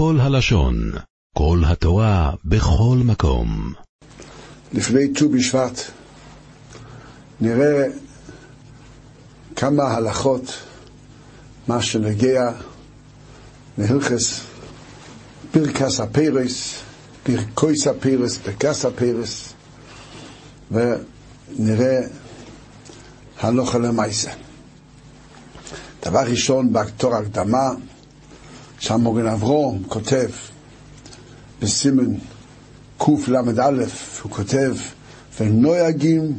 [0.00, 0.92] כל הלשון,
[1.36, 3.72] כל התורה, בכל מקום.
[4.72, 5.80] לפני ט"ו בשבט
[7.40, 7.86] נראה
[9.56, 10.52] כמה הלכות,
[11.68, 12.50] מה שנגיע
[13.78, 14.40] להלכס
[15.50, 16.82] פרקס הפרס,
[17.22, 19.52] פרקויס הפרס, פרקס הפרס,
[20.70, 22.00] ונראה
[23.40, 24.30] הלכה למעשה.
[26.04, 27.70] דבר ראשון, בתור הקדמה,
[28.80, 30.30] שם מוגן אברום כותב
[31.60, 32.14] בסימן
[32.98, 33.84] קל"א,
[34.22, 34.74] הוא כותב,
[35.40, 36.38] ונויגים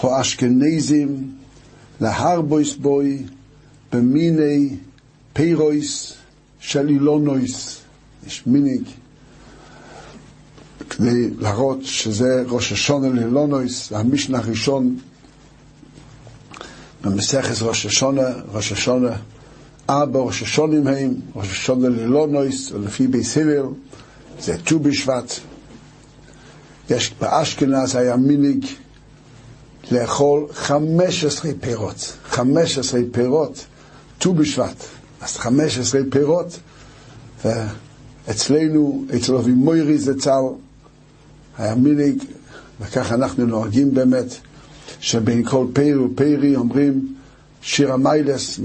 [0.00, 1.32] הו אשכנזים
[2.00, 3.22] להרבויס בוי
[3.92, 4.76] במיני
[5.32, 6.14] פירויס
[6.60, 7.80] של אילונויס.
[8.26, 8.82] יש מיניג
[10.90, 14.98] כדי להראות שזה ראש השונה לאילונויס, המשנה הראשון
[17.02, 19.16] במסכת ראש השונה,
[19.90, 23.66] ארבע ראשי שונים הם, ראש השונה לאילונויס, ולפי בייס הלל,
[24.40, 25.32] זה ט"ו בשבט.
[26.90, 28.66] יש באשכנז היה מינהג
[29.90, 33.64] לאכול חמש עשרה פירות, חמש עשרה פירות,
[34.18, 34.84] ט"ו בשבט,
[35.20, 36.58] אז חמש עשרה פירות,
[37.44, 40.42] ואצלנו, אצל אבי מוירי זצ"ל,
[41.58, 42.22] היה מינהג,
[42.80, 44.34] וכך אנחנו נוהגים באמת,
[45.00, 47.14] שבין כל פרי ופרי אומרים
[47.62, 48.60] שיר המיילס,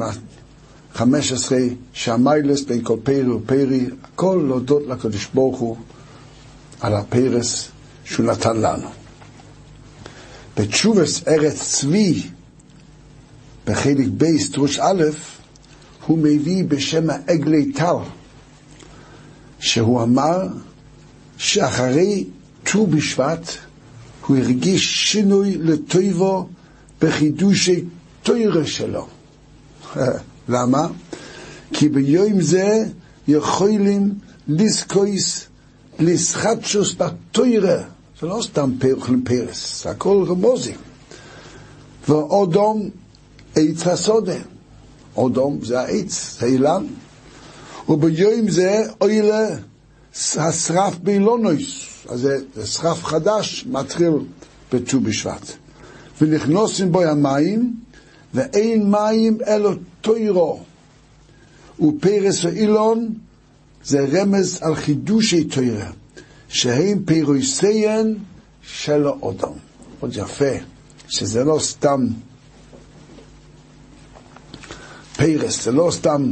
[0.98, 1.60] חמש עשרה
[1.94, 5.78] שהמיילס בין כל פרי ופרי, הכל להודות לקדוש ברוך הוא
[6.80, 7.68] על הפרס
[8.06, 8.90] שהוא נתן לנו.
[10.58, 12.24] בתשובס ארץ צבי,
[13.66, 15.04] בחלק ב, סטרוש א',
[16.06, 17.96] הוא מביא בשם העגלי טל,
[19.60, 20.48] שהוא אמר
[21.38, 22.26] שאחרי
[22.64, 23.52] ט"ו בשבט
[24.28, 26.50] הוא הרגיש שינוי לטויבו
[27.02, 27.84] בחידושי
[28.24, 29.08] טוירה שלו.
[30.50, 30.88] למה?
[31.74, 32.86] כי ביום זה
[33.28, 34.14] יכולים
[34.48, 35.48] לזכויס
[36.00, 37.82] לסחטשוס בטוירה.
[38.22, 40.78] זה לא סתם אוכלים פרס, זה הכל רמוזים.
[42.08, 42.90] ואודום
[43.56, 44.38] עץ הסודה.
[45.18, 46.86] אודום זה העץ, זה אילן.
[47.90, 49.48] וביום זה אוילה
[50.38, 51.88] השרף באילונויס.
[52.10, 54.12] אז זה שרף חדש, מתחיל
[54.74, 55.52] בט"ו בשבט.
[56.22, 57.74] ונכנוסים בו המים,
[58.34, 59.72] ואין מים אלא
[60.02, 60.64] טוירו.
[61.80, 63.14] ופרס ואילון
[63.84, 65.92] זה רמז על חידושי טוירה.
[66.50, 68.18] שהם פירוסיין
[68.62, 69.52] של האודם.
[70.00, 70.52] מאוד יפה,
[71.08, 72.08] שזה לא סתם
[75.18, 76.32] פרס, זה לא סתם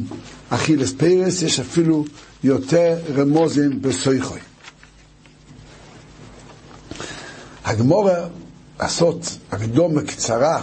[0.49, 2.05] אכילס פרס, יש אפילו
[2.43, 4.39] יותר רמוזים בסויכוי.
[7.65, 8.27] הגמורה
[8.79, 10.61] לעשות הקדומה קצרה,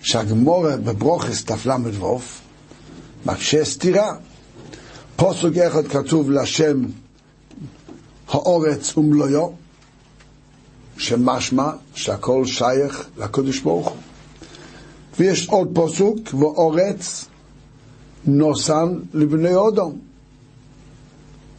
[0.00, 2.18] שהגמורה בברוכס תל"ו
[3.26, 4.16] מקשה סתירה.
[5.16, 6.82] פוסק אחד כתוב לשם
[8.28, 9.52] האורץ ומלואו,
[10.98, 13.96] שמשמע שהכל שייך לקדוש ברוך הוא.
[15.18, 17.24] ויש עוד פסוק, ואורץ
[18.26, 19.98] נוסן לבני אודום.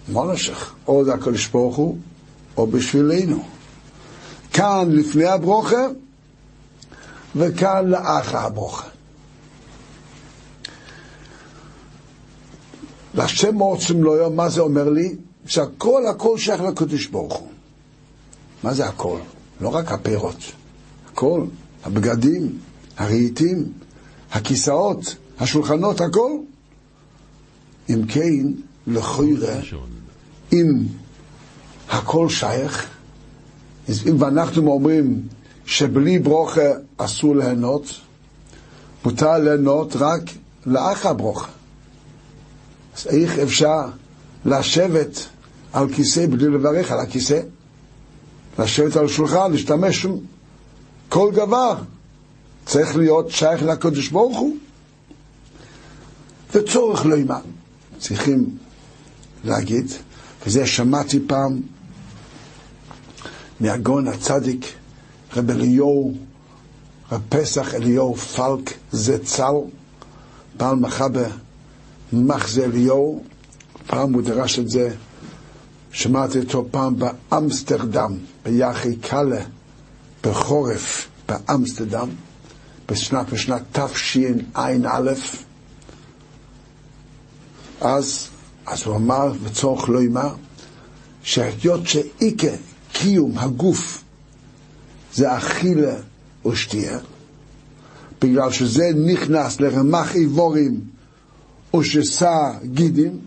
[0.08, 0.74] מה נשך?
[0.88, 1.98] או זה הקדוש ברוך הוא,
[2.58, 3.44] או בשבילנו.
[4.54, 5.88] כאן לפני הברוכה,
[7.36, 8.88] וכאן לאחר הברוכה.
[13.14, 15.16] לשם מורצים לא מה זה אומר לי?
[15.46, 17.50] שהכל הכל שייך לקדוש ברוך הוא.
[18.64, 19.20] מה זה הכל?
[19.62, 20.38] לא רק הפירות,
[21.12, 21.46] הכל,
[21.84, 22.58] הבגדים,
[22.98, 23.72] הרהיטים,
[24.32, 26.32] הכיסאות, השולחנות, הכל.
[27.90, 28.46] אם כן,
[28.88, 29.62] לכוירא,
[30.54, 30.68] אם
[31.90, 32.90] הכל שייך,
[33.90, 35.28] אם ואנחנו אומרים
[35.70, 36.62] שבלי ברוכה
[36.98, 37.94] אסור ליהנות,
[39.06, 40.22] מותר ליהנות רק
[40.66, 41.48] לאחר ברוכה.
[42.98, 43.86] אז איך אפשר
[44.46, 45.26] לשבת
[45.74, 47.40] על כיסא בלי לברך על הכיסא,
[48.60, 50.06] לשבת על שולחן, להשתמש
[51.10, 51.76] כל דבר.
[52.66, 54.56] צריך להיות שייך לקדוש ברוך הוא.
[56.54, 57.40] וצורך לא אימה
[58.00, 58.58] צריכים
[59.44, 59.92] להגיד
[60.46, 61.62] וזה שמעתי פעם
[63.60, 64.79] מהגון הצדיק
[65.36, 66.14] רב אליהו
[67.12, 69.54] רב פסח אליהו פלק זצ"ל
[70.58, 71.30] בעל מחבר
[72.14, 73.24] מחזה אליהו
[73.88, 74.96] פעם הוא דרש את זה
[75.92, 79.42] שמעתי אותו פעם באמסטרדם, ביחי קאלה,
[80.24, 82.10] בחורף באמסטרדם,
[82.88, 84.74] בשנת, בשנת תשע"א,
[87.82, 88.28] אז,
[88.66, 90.36] אז הוא אמר, וצורך לא אמר,
[91.24, 92.52] שהיות שאיקה
[92.94, 94.04] קיום הגוף
[95.14, 95.96] זה אכילה
[96.46, 97.00] ושתייה,
[98.22, 100.80] בגלל שזה נכנס לרמח איבורים
[101.74, 103.20] או שסע גידים,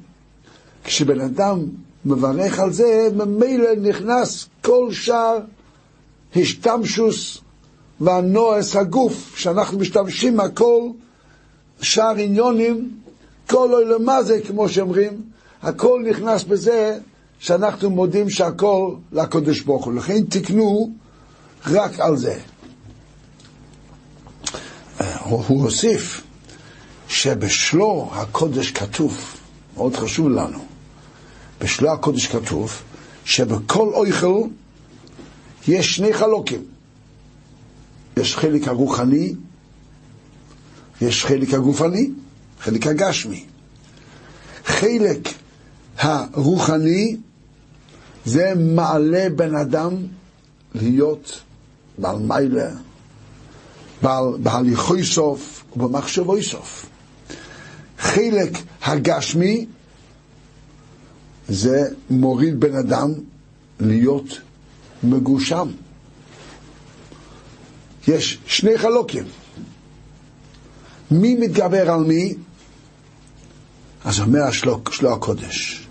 [0.85, 1.59] כשבן אדם
[2.05, 5.39] מברך על זה, ממילא נכנס כל שאר
[6.37, 7.39] השתמשוס
[8.01, 10.89] והנועס הגוף, שאנחנו משתמשים הכל,
[11.81, 12.91] שאר עניונים,
[13.47, 15.23] כל אוי למה זה, כמו שאומרים,
[15.63, 16.99] הכל נכנס בזה
[17.39, 19.95] שאנחנו מודים שהכל לקודש ברוך הוא.
[19.95, 20.91] לכן תקנו
[21.67, 22.39] רק על זה.
[25.25, 26.23] הוא הוסיף
[27.09, 29.37] שבשלו הקודש כתוב,
[29.75, 30.65] מאוד חשוב לנו,
[31.61, 32.83] בשלו הקודש כתוב
[33.25, 34.49] שבכל אוכל
[35.69, 36.65] יש שני חלוקים.
[38.17, 39.35] יש חלק הרוחני,
[41.01, 42.11] יש חלק הגופני,
[42.61, 43.45] חלק הגשמי.
[44.65, 45.29] חלק
[45.99, 47.17] הרוחני
[48.25, 49.97] זה מעלה בן אדם
[50.75, 51.41] להיות
[51.99, 52.71] בעל מיילה,
[54.03, 56.87] בעל, בהליכוי סוף ובמחשבוי סוף.
[57.99, 58.51] חלק
[58.83, 59.67] הגשמי
[61.49, 63.13] זה מוריד בן אדם
[63.81, 64.41] להיות
[65.03, 65.69] מגושם.
[68.09, 69.25] יש שני חלוקים.
[71.11, 72.35] מי מתגבר על מי?
[74.05, 75.87] אז אומר השלוק, שלו הקודש.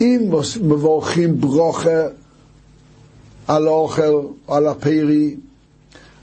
[0.00, 0.30] אם
[0.62, 2.00] מברכים ברוכה
[3.46, 5.36] על האוכל, על הפרי,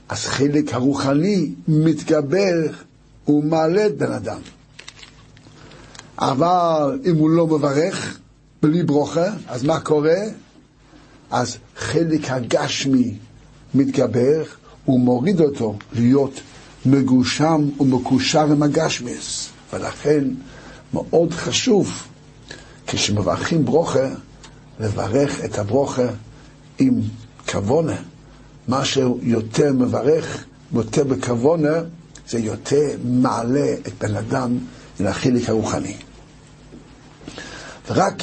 [0.08, 2.54] אז חלק הרוחני מתגבר
[3.28, 4.40] ומעלה את בן אדם.
[6.18, 8.18] אבל אם הוא לא מברך
[8.62, 10.18] בלי ברוכה, אז מה קורה?
[11.30, 13.14] אז חלק הגשמי
[13.74, 14.42] מתגבר
[14.88, 16.40] ומוריד אותו להיות
[16.86, 19.48] מגושם ומקושר עם הגשמיס.
[19.72, 20.24] ולכן
[20.94, 22.06] מאוד חשוב
[22.86, 24.08] כשמברכים ברוכה,
[24.80, 26.06] לברך את הברוכה
[26.82, 27.00] עם
[27.50, 27.96] כוונה.
[28.68, 31.82] מה שיותר מברך, יותר בכוונה,
[32.28, 34.58] זה יותר מעלה את בן אדם
[35.00, 35.96] החלק הרוחני.
[37.90, 38.22] ורק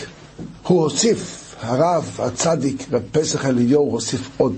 [0.64, 4.56] הוא הוסיף, הרב הצדיק בפסח אליהו הוסיף עוד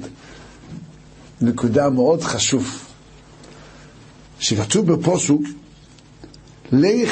[1.42, 2.80] נקודה מאוד חשוב,
[4.40, 5.42] שכתוב בפוסוק,
[6.72, 7.12] לך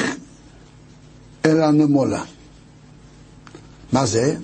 [1.46, 2.24] אל הנמולה.
[3.92, 4.36] מה זה?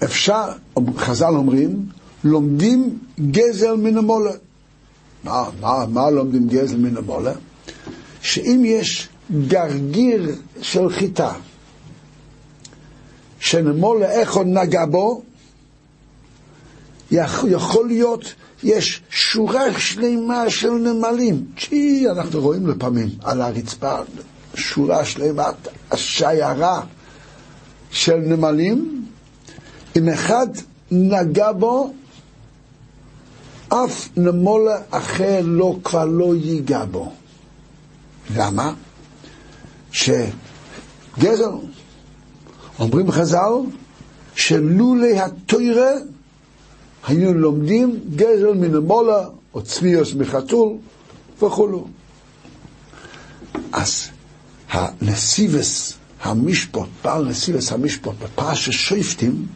[0.00, 0.48] שאפשר,
[0.96, 1.86] חז"ל אומרים,
[2.24, 2.98] לומדים
[3.30, 4.32] גזל מן המולה.
[5.24, 7.32] מה, מה, מה לומדים גזל מן המולה?
[8.22, 9.08] שאם יש
[9.48, 11.32] גרגיר של חיטה,
[13.40, 15.22] שנמולה איך עוד נגע בו,
[17.10, 21.44] יכול להיות, יש שורה שלמה של נמלים.
[21.58, 23.98] צ'י, אנחנו רואים לפעמים על הרצפה
[24.54, 25.50] שורה שלמה,
[25.90, 26.82] השיירה
[27.90, 28.95] של נמלים,
[29.96, 30.46] אם אחד
[30.90, 31.92] נגע בו,
[33.68, 37.12] אף נמולה אחר לא, כבר לא ייגע בו.
[38.36, 38.74] למה?
[39.92, 41.50] שגזר,
[42.78, 43.52] אומרים חז"ל,
[44.34, 45.92] שלולי התוירה
[47.06, 50.72] היינו לומדים גזל מנמולה או צביוס מחתול
[51.42, 51.86] וכולו.
[53.72, 54.08] אז
[54.70, 59.46] הנסיבס המשפוט, בעל נסיבס המשפוט, בפרשת שופטים,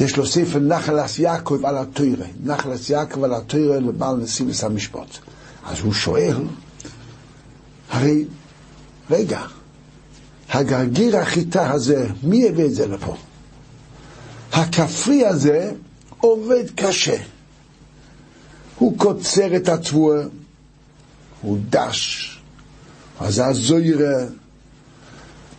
[0.00, 5.18] יש לו ספר נחלס יעקב על התוירה, נחלס יעקב על התוירה לבעל נסיבס המשפוט.
[5.66, 6.36] אז הוא שואל,
[7.90, 8.24] הרי,
[9.10, 9.40] רגע,
[10.50, 13.16] הגרגיר החיטה הזה, מי הביא את זה לפה?
[14.52, 15.72] הכפרי הזה
[16.20, 17.16] עובד קשה.
[18.78, 20.22] הוא קוצר את התבואה,
[21.42, 22.40] הוא דש,
[23.20, 24.24] אז הזוירה.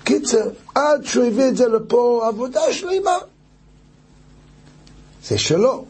[0.04, 3.18] קיצר, עד שהוא הביא את זה לפה, עבודה שלמה.
[5.28, 5.86] זה שלו.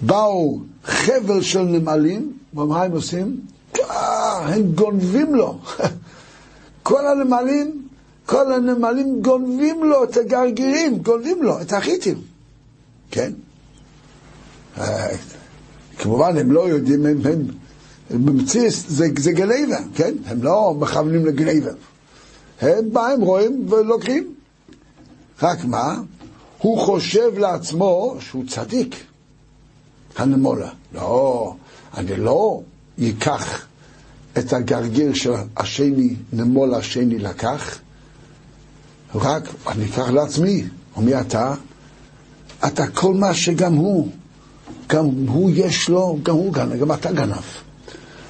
[0.00, 3.40] באו חבל של נמלים, ומה הם עושים?
[3.80, 5.58] אה, הם גונבים לו.
[6.82, 7.88] כל הנמלים,
[8.26, 12.20] כל הנמלים גונבים לו את הגרגירים, גונבים לו את החיטים.
[13.10, 13.32] כן?
[14.78, 15.08] אה,
[15.98, 17.46] כמובן, הם לא יודעים, הם, הם,
[18.24, 20.14] במציס זה, זה גלייבר, כן?
[20.26, 21.74] הם לא מכוונים לגלייבר.
[22.60, 24.34] הם באים, רואים ולוקחים.
[25.42, 26.00] רק מה?
[26.60, 28.96] הוא חושב לעצמו שהוא צדיק,
[30.16, 30.70] הנמולה.
[30.94, 31.54] לא,
[31.96, 32.60] אני לא
[33.00, 33.66] אקח
[34.38, 37.78] את הגרגיר של השני, נמול השני לקח,
[39.14, 40.64] רק אני אקח לעצמי.
[40.96, 41.54] ומי אתה?
[42.66, 44.08] אתה כל מה שגם הוא,
[44.86, 47.44] גם הוא יש לו, גם הוא גנב, גם אתה גנב.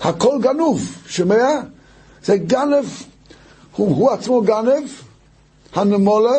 [0.01, 1.47] הכל גנוב, שומע?
[2.25, 2.85] זה גנב,
[3.77, 4.89] הוא, הוא עצמו גנב,
[5.75, 6.39] הנמולה,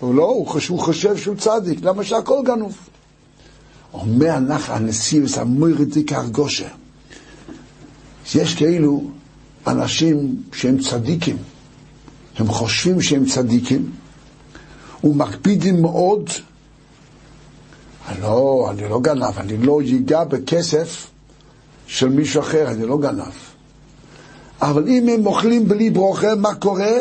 [0.00, 2.76] הוא לא, הוא חושב, הוא חושב שהוא צדיק, למה שהכל גנוב?
[3.92, 6.68] אומר לך הנשיא וסמוירת דיקר גושה.
[8.34, 9.10] יש כאילו
[9.66, 11.36] אנשים שהם צדיקים,
[12.36, 13.90] הם חושבים שהם צדיקים,
[15.04, 16.30] ומקפידים מאוד,
[18.20, 21.06] לא, אני לא גנב, אני לא ייגע בכסף
[21.86, 23.32] של מישהו אחר, אני לא גנב.
[24.62, 26.92] אבל אם הם אוכלים בלי ברוכה, מה קורה?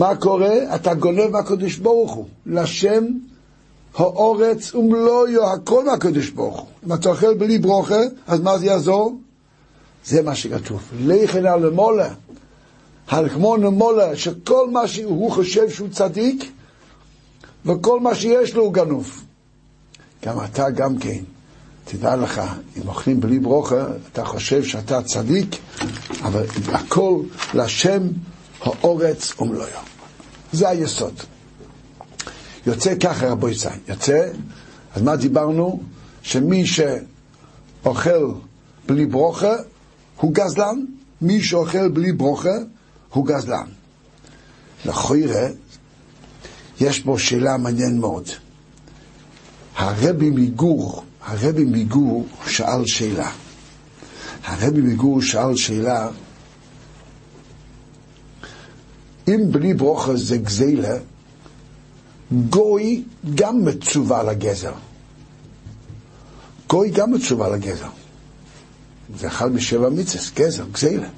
[0.00, 0.74] מה קורה?
[0.74, 2.26] אתה גונב מהקדוש ברוך הוא.
[2.46, 3.04] לשם
[3.94, 6.68] האורץ ומלואיו, הכל מהקדוש ברוך הוא.
[6.86, 9.18] אם אתה אוכל בלי ברוכה, אז מה זה יעזור?
[10.04, 10.82] זה מה שכתוב.
[11.00, 12.08] לכן על המולה,
[13.08, 16.52] כמו נמולה, שכל מה שהוא חושב שהוא צדיק,
[17.66, 19.24] וכל מה שיש לו הוא גנוב.
[20.24, 21.22] גם אתה גם כן.
[21.84, 22.40] תדע לך,
[22.76, 25.56] אם אוכלים בלי ברוכה, אתה חושב שאתה צדיק,
[26.22, 27.20] אבל הכל
[27.54, 28.02] לשם
[28.60, 29.89] האורץ ומלואיו.
[30.52, 31.14] זה היסוד.
[32.66, 34.28] יוצא ככה רבו ישראל, יוצא,
[34.94, 35.82] אז מה דיברנו?
[36.22, 38.34] שמי שאוכל
[38.86, 39.54] בלי ברוכה
[40.16, 40.84] הוא גזלן,
[41.22, 42.56] מי שאוכל בלי ברוכה
[43.10, 43.66] הוא גזלן.
[44.84, 45.48] לכוירא,
[46.80, 48.28] יש פה שאלה מעניין מאוד.
[49.76, 53.30] הרבי מגור, הרבי מגור שאל שאלה.
[54.44, 56.08] הרבי מגור שאל שאלה,
[59.28, 60.96] אם בלי ברוכה זה גזילה,
[62.50, 64.72] גוי גם מצווה לגזר.
[66.68, 67.88] גוי גם מצווה לגזר.
[69.18, 71.08] זה אחד משבע מצווה, גזר, גזילה.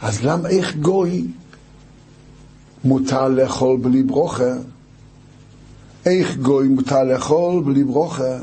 [0.00, 1.26] אז למה איך גוי
[2.84, 4.52] מותר לאכול בלי ברוכה?
[6.06, 8.38] איך גוי מותר לאכול בלי ברוכה?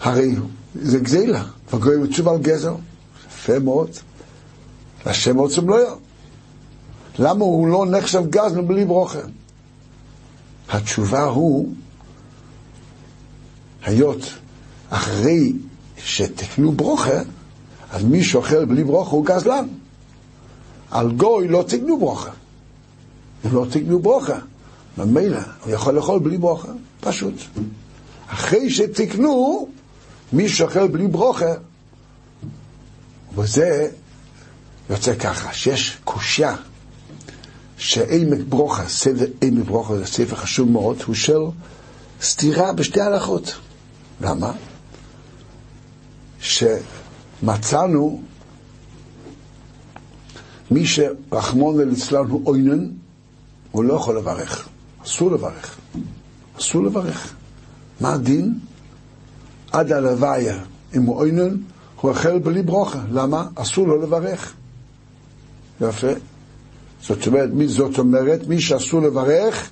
[0.00, 0.34] הרי
[0.74, 2.74] זה גזילה, וגוי מצווה על גזר.
[3.28, 3.90] יפה מאוד.
[5.06, 5.94] לשם עוצם לא יהיה.
[7.18, 9.18] למה הוא לא נחשב גזל בלי ברוכה?
[10.68, 11.72] התשובה הוא,
[13.82, 14.22] היות
[14.90, 15.52] אחרי
[15.96, 17.20] שתקנו ברוכה,
[17.90, 19.68] אז מי שאוכל בלי ברוכה הוא גזלן.
[20.90, 22.30] על גוי לא תקנו ברוכה.
[23.46, 24.38] אם לא תקנו ברוכה,
[24.98, 26.68] ממילא הוא יכול לאכול בלי ברוכה,
[27.00, 27.34] פשוט.
[28.26, 29.68] אחרי שתקנו,
[30.32, 31.54] מי שאוכל בלי ברוכה,
[33.34, 33.90] וזה
[34.90, 36.56] יוצא ככה, שיש קושייה
[37.78, 41.40] שעמק ברוכה, ספר עמק ברוכה זה ספר חשוב מאוד, הוא של
[42.22, 43.54] סתירה בשתי הלכות.
[44.20, 44.52] למה?
[46.40, 48.22] שמצאנו
[50.70, 52.90] מי שרחמון ליצלן הוא עוינן,
[53.70, 54.68] הוא לא יכול לברך.
[55.04, 55.78] אסור לברך.
[56.58, 57.34] אסור לברך.
[58.00, 58.58] מה הדין?
[59.72, 60.58] עד הלוויה,
[60.96, 61.56] אם הוא עוינן,
[62.00, 63.00] הוא אוכל בלי ברוכה.
[63.10, 63.48] למה?
[63.54, 64.54] אסור לו לברך.
[65.80, 66.12] יפה.
[67.02, 69.70] זאת אומרת, מי, זאת אומרת, מי שאסור לברך,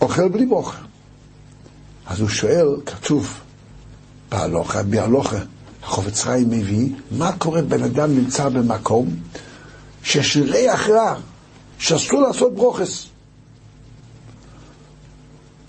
[0.00, 0.78] אוכל בלי ברוכה.
[2.06, 3.40] אז הוא שואל, כתוב
[4.30, 5.38] בהלוכה, בהלוכה,
[5.82, 9.08] החופץ חיים מביא, מה קורה בן אדם נמצא במקום
[10.02, 11.14] שיש ריח רע,
[11.78, 13.06] שאסור לעשות ברוכס.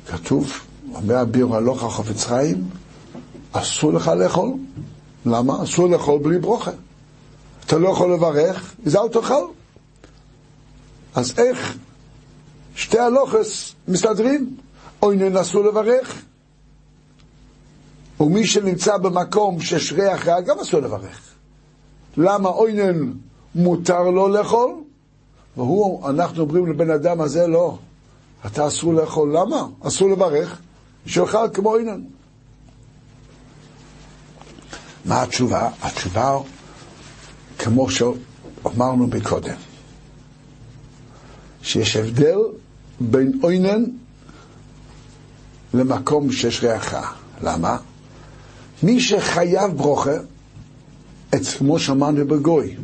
[0.08, 0.53] כתוב,
[0.94, 2.70] אומר הביר הלוכה חופץ חיים,
[3.51, 4.53] אסור לך לאכול.
[5.25, 5.63] למה?
[5.63, 6.72] אסור לאכול בלי ברוכה.
[7.65, 9.57] אתה לא יכול לברך, אז אל תאכל.
[11.18, 11.78] אז איך
[12.76, 14.58] שתי הלוכס מסתדרים?
[15.02, 16.22] אוינן אסור לברך.
[18.20, 21.22] ומי שנמצא במקום שיש ריח רע גם אסור לברך.
[22.18, 23.12] למה אוינן
[23.56, 24.72] מותר לו לאכול?
[25.58, 27.78] והוא, אנחנו אומרים לבן אדם הזה, לא,
[28.46, 29.38] אתה אסור לאכול.
[29.38, 29.68] למה?
[29.82, 30.60] אסור לברך,
[31.06, 32.02] שיאכל כמו אוינן.
[35.06, 35.70] מה התשובה?
[35.82, 36.38] התשובה,
[37.58, 39.56] כמו שאמרנו מקודם,
[41.62, 42.38] שיש הבדל
[43.00, 43.84] בין אוינן
[45.74, 47.12] למקום שיש ריח רע.
[47.44, 47.78] למה?
[48.84, 50.12] מי שחייב ברוכה,
[51.58, 52.76] כמו שאמרנו בגוי,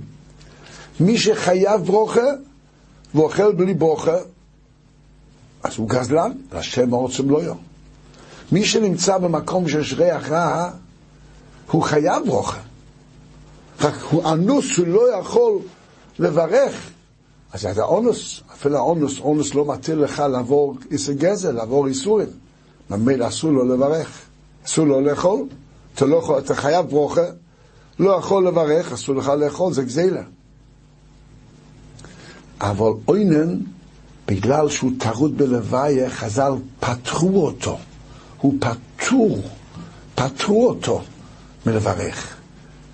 [1.00, 2.22] מי שחייב ברוכה
[3.16, 4.18] ואוכל בלי ברוכה,
[5.64, 7.58] אז הוא גזלן, לשם עוצם לא יום.
[8.52, 10.72] מי שנמצא במקום שיש ריח רע,
[11.72, 12.60] הוא חייב ברוכה.
[13.82, 15.60] רק הוא אנוס, הוא לא יכול
[16.20, 16.93] לברך.
[17.54, 22.28] אז זה האונוס, אפילו האונוס, אונוס לא מטיל לך לעבור איסר גזל, לעבור איסורים.
[22.90, 24.22] ממילא אסור לו לברך,
[24.66, 25.46] אסור לו לאכול.
[25.96, 27.26] אתה, לא אתה חייב ברוכה,
[28.00, 30.22] לא יכול לברך, אסור לך לאכול, זה גזילה.
[32.62, 33.60] אבל אוינן,
[34.28, 37.78] בגלל שהוא טרוד בלוויה, חז"ל פטרו אותו.
[38.42, 39.42] הוא פטור,
[40.16, 41.02] פטרו אותו
[41.66, 42.36] מלברך.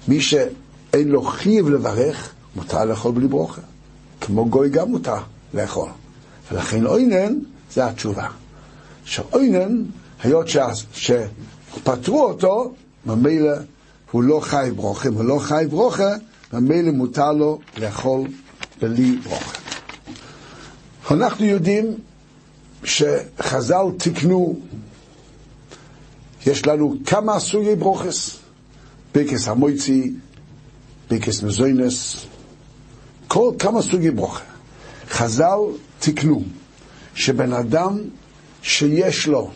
[0.07, 3.61] מי שאין לו חייב לברך, מותר לאכול בלי ברוכה.
[4.21, 5.17] כמו גוי גם מותר
[5.53, 5.89] לאכול.
[6.51, 7.33] ולכן אוינן,
[7.71, 8.27] זה התשובה.
[9.05, 9.83] שאוינן,
[10.23, 10.47] היות
[10.93, 12.73] שפטרו אותו,
[13.05, 13.51] ממילא
[14.11, 16.13] הוא לא חי ברוכה, הוא לא חי ברוכה,
[16.53, 18.27] ומילא מותר לו לאכול
[18.81, 19.59] בלי ברוכה.
[21.11, 21.85] אנחנו יודעים
[22.83, 24.59] שחז"ל תיקנו,
[26.45, 28.37] יש לנו כמה סוגי ברוכס,
[29.13, 30.13] ביקס המויצי,
[31.09, 32.25] ביקס מזוינס,
[33.29, 34.43] כל כמה סוגי ברוכה.
[35.09, 35.59] חז"ל
[35.99, 36.43] תיקנו
[37.15, 37.99] שבן אדם
[38.61, 39.51] שיש לו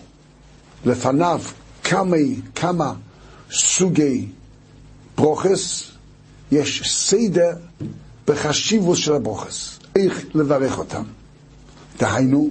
[0.86, 1.42] לפניו
[1.84, 2.18] כמה,
[2.56, 2.94] כמה
[3.52, 4.28] סוגי
[5.18, 5.92] ברוכס,
[6.52, 7.52] יש סדר
[8.28, 11.04] בחשיבות של הברוכס, איך לברך אותם.
[11.98, 12.50] דהיינו,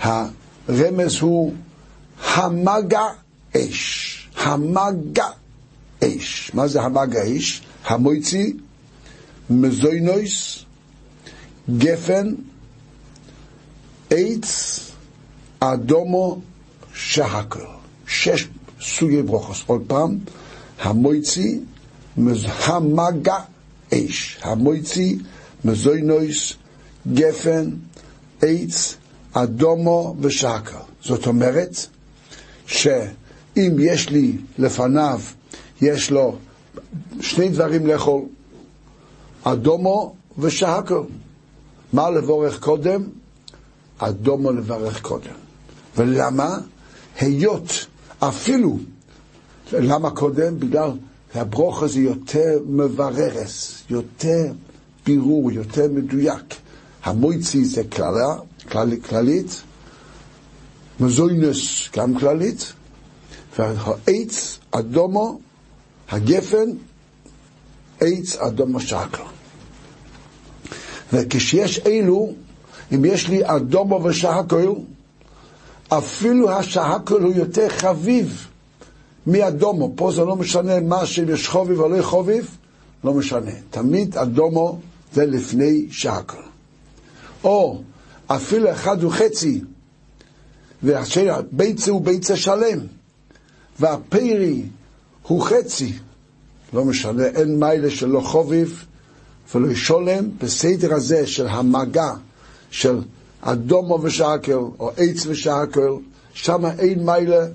[0.00, 1.54] הרמז הוא
[2.24, 3.06] המגע
[3.56, 4.28] אש.
[4.36, 5.28] המגע
[6.04, 6.50] אש.
[6.54, 7.62] מה זה המגע אש?
[7.84, 8.56] המויצי,
[9.50, 10.64] מזוינויס,
[11.78, 12.34] גפן,
[14.10, 14.80] עץ,
[15.60, 16.40] אדומו,
[16.94, 17.58] שהקל.
[18.06, 18.48] שש
[18.80, 19.62] סוגי ברוכוס.
[19.66, 20.18] עוד פעם,
[20.80, 21.60] המויצי,
[22.64, 23.38] המגע
[23.94, 24.38] אש.
[24.42, 25.18] המויצי,
[25.64, 26.52] מזוינויס,
[27.14, 27.70] גפן,
[28.42, 28.96] עץ,
[29.32, 30.80] אדומו ושקר.
[31.02, 31.76] זאת אומרת
[32.66, 35.20] שאם יש לי לפניו,
[35.82, 36.36] יש לו
[37.20, 38.22] שני דברים לאכול,
[39.52, 41.02] אדומו ושקר.
[41.92, 43.04] מה לבורך קודם?
[43.98, 45.34] אדומו לברך קודם.
[45.96, 46.58] ולמה?
[47.18, 47.86] היות
[48.18, 48.78] אפילו,
[49.72, 50.60] למה קודם?
[50.60, 50.90] בגלל
[51.34, 54.52] הברוך הזה יותר מבררס, יותר
[55.06, 56.54] בירור, יותר מדויק.
[57.04, 58.36] המויצי זה כללה,
[58.72, 59.62] כל, כללית,
[61.00, 62.72] מזוינס גם כללית,
[63.58, 65.40] והעץ אדומו,
[66.08, 66.70] הגפן,
[68.00, 69.37] עץ אדומו שקר.
[71.12, 72.32] וכשיש אלו,
[72.94, 74.72] אם יש לי אדומו ושקר,
[75.88, 78.46] אפילו השקר הוא יותר חביב
[79.26, 79.92] מאדומו.
[79.96, 82.56] פה זה לא משנה מה שאם יש חוביב או לא חוביב,
[83.04, 83.50] לא משנה.
[83.70, 84.78] תמיד אדומו
[85.12, 86.40] זה לפני שקר.
[87.44, 87.80] או
[88.26, 89.60] אפילו אחד וחצי,
[90.82, 92.78] והביצה הוא ביצה שלם,
[93.80, 94.62] והפרי
[95.22, 95.92] הוא חצי,
[96.72, 98.84] לא משנה, אין מיילה שלא חוביב
[99.54, 102.12] ולא שולם, בסדר הזה של המגע
[102.70, 103.00] של
[103.40, 105.90] אדומו ושקל, או עץ ושקל,
[106.32, 107.46] שם אין מיילה,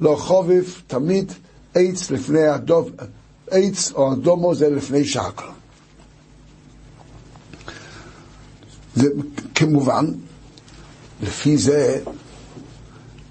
[0.00, 1.32] לא חוביב, תמיד
[1.74, 2.90] עץ לפני הדוב,
[3.50, 5.44] עץ או אדומו זה לפני שקל.
[8.94, 9.08] זה
[9.54, 10.06] כמובן,
[11.22, 12.02] לפי זה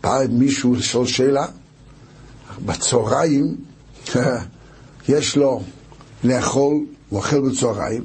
[0.04, 1.48] בא מישהו לשאול שאלה,
[2.66, 3.56] בצהריים
[5.10, 5.62] יש לו
[6.24, 8.04] לאכול, הוא אוכל בצהריים,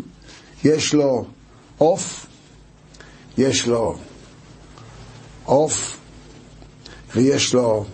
[0.64, 1.27] יש לו
[1.79, 2.27] עוף,
[3.38, 3.99] יש לו
[5.45, 5.97] עוף,
[7.14, 7.85] ויש לו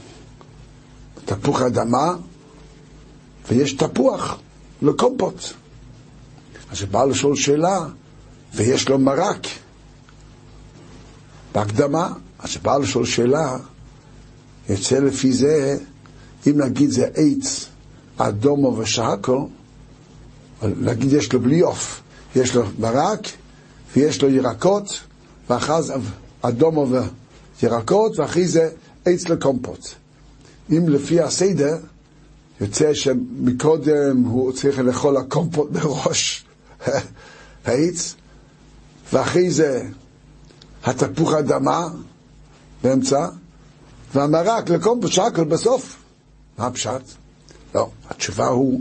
[1.24, 2.14] תפוח אדמה,
[3.48, 4.38] ויש תפוח
[4.82, 5.44] לקומפוט.
[6.70, 7.78] אז הוא בא לשאול שאלה,
[8.54, 9.46] ויש לו מרק.
[11.54, 13.56] בהקדמה, אז שבא לשאול שאלה,
[14.68, 15.78] יוצא לפי זה,
[16.46, 17.66] אם נגיד זה עץ,
[18.16, 19.48] אדומו ושקו,
[20.62, 22.00] נגיד יש לו בלי עוף,
[22.36, 23.20] יש לו מרק,
[23.96, 25.00] ויש לו ירקות,
[25.50, 25.94] ואחר זה
[26.42, 26.86] אדומו
[27.62, 28.70] וירקות, ואחרי זה
[29.04, 29.88] עץ לקומפוט.
[30.70, 31.76] אם לפי הסדר,
[32.60, 36.44] יוצא שמקודם הוא צריך לאכול הקומפוט בראש
[37.66, 38.14] העץ,
[39.12, 39.82] ואחרי זה
[40.84, 41.88] התפוח אדמה
[42.82, 43.28] באמצע,
[44.14, 45.96] והמרק לקומפוט שקל בסוף.
[46.58, 47.02] מה הפשט?
[47.74, 48.80] לא, התשובה הוא,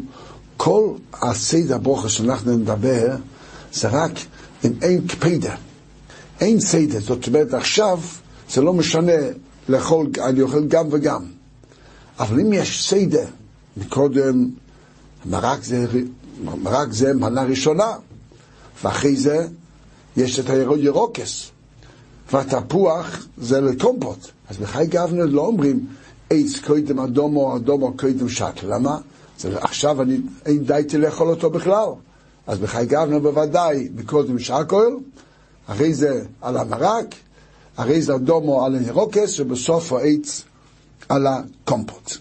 [0.63, 3.15] כל הסדר ברוכה שאנחנו נדבר,
[3.73, 4.11] זה רק
[4.65, 5.55] אם אין קפידה.
[6.39, 7.99] אין סדר, זאת אומרת עכשיו
[8.49, 9.11] זה לא משנה
[9.69, 11.25] לאכול, אני אוכל גם וגם.
[12.19, 13.25] אבל אם יש סדר,
[13.77, 14.49] מקודם
[15.25, 15.85] מרק זה,
[16.43, 17.93] מרק זה מנה ראשונה,
[18.83, 19.47] ואחרי זה
[20.17, 21.51] יש את הירוקס,
[22.31, 24.27] והתפוח זה לקומפוט.
[24.49, 25.85] אז בחי גבנה לא אומרים
[26.29, 28.75] עץ קודם אדומו, אדומו קודם שקל.
[28.75, 28.97] למה?
[29.45, 31.89] עכשיו אני, אין די לאכול אותו בכלל.
[32.47, 34.95] אז בחי גבנה בוודאי מקודם שקל,
[35.67, 37.15] אחרי זה על המרק,
[37.75, 40.43] אחרי זה אדומו על הירוקס, ובסוף העץ
[41.09, 42.17] על הקומפוט.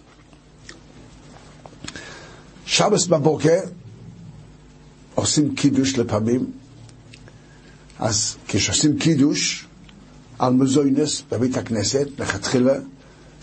[2.67, 3.61] שבס בבוקר
[5.15, 6.51] עושים קידוש לפעמים,
[7.99, 9.67] אז כשעושים קידוש
[10.39, 12.75] על מזוינס בבית הכנסת, לכתחילה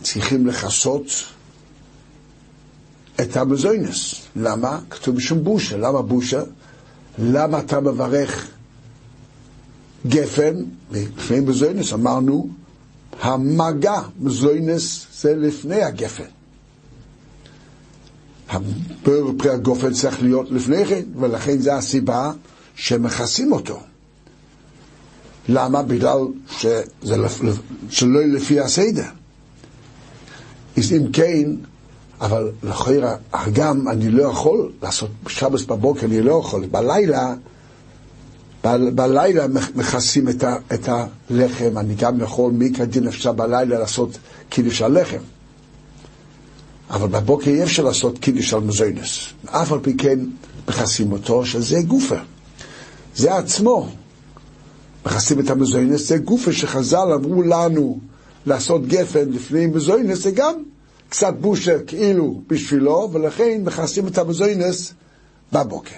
[0.04, 1.06] צריכים לכסות
[3.22, 4.16] את המזוינס.
[4.36, 4.80] למה?
[4.90, 5.78] כתוב בשום בושה.
[5.78, 6.44] למה בושה?
[7.20, 8.48] למה אתה מברך
[10.08, 10.56] גפן?
[10.92, 12.50] לפני מזוינס אמרנו,
[13.22, 16.24] המגע, מזוינס זה לפני הגפן.
[18.50, 22.32] הבר פרי הגופן צריך להיות לפני כן, ולכן זו הסיבה
[22.76, 23.80] שמכסים אותו.
[25.50, 25.84] למה?
[25.84, 26.20] בגלל
[26.60, 27.16] שזה.
[27.90, 29.06] שלא לפי הסדר.
[30.78, 31.52] אז אם כן,
[32.22, 33.16] אבל לכאורה,
[33.54, 36.66] גם אני לא יכול לעשות שבס בבוקר, אני לא יכול.
[36.66, 37.34] בלילה,
[38.66, 44.18] ב- בלילה מכסים את, את הלחם, אני גם יכול, מי כדין אפשר בלילה לעשות
[44.50, 45.22] קידוש על לחם.
[46.90, 49.20] אבל בבוקר אי אפשר לעשות קידוש על מזוינס.
[49.46, 50.20] אף על פי כן
[50.68, 52.16] מכסים אותו, שזה גופה.
[53.16, 53.90] זה עצמו.
[55.06, 58.00] מכסים את המזוינס, זה גופה שחז"ל אמרו לנו
[58.46, 60.54] לעשות גפן לפני מזוינס, זה גם
[61.10, 64.93] קצת בושה כאילו בשבילו, ולכן מכסים את המזוינס
[65.54, 65.96] בבוקר.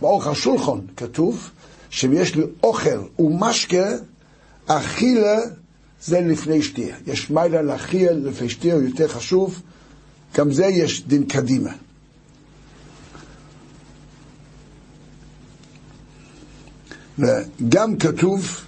[0.00, 1.50] באורך השולחון כתוב
[1.90, 3.88] שאם יש לי אוכל ומשקה,
[4.66, 5.38] אכילה
[6.02, 6.96] זה לפני שתייה.
[7.06, 9.62] יש מיילה להכיל לפני שתייה, יותר חשוב,
[10.36, 11.70] גם זה יש דין קדימה.
[17.18, 18.65] וגם כתוב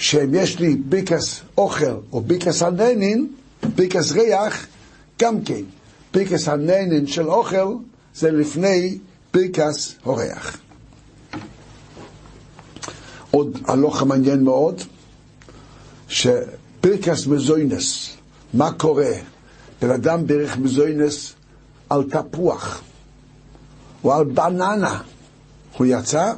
[0.00, 3.28] שאם יש לי ביקס אוכל או ביקס הננין,
[3.74, 4.66] ביקס ריח,
[5.18, 5.62] גם כן.
[6.12, 7.74] ביקס הננין של אוכל
[8.14, 8.98] זה לפני
[9.34, 10.58] ביקס הריח.
[13.30, 14.82] עוד הלוך המעניין מאוד,
[16.08, 18.16] שברכס מזוינס,
[18.54, 19.12] מה קורה?
[19.82, 21.32] בן אדם ברך מזוינס
[21.90, 22.82] על תפוח
[24.04, 25.02] או על בננה,
[25.76, 26.32] הוא יצא?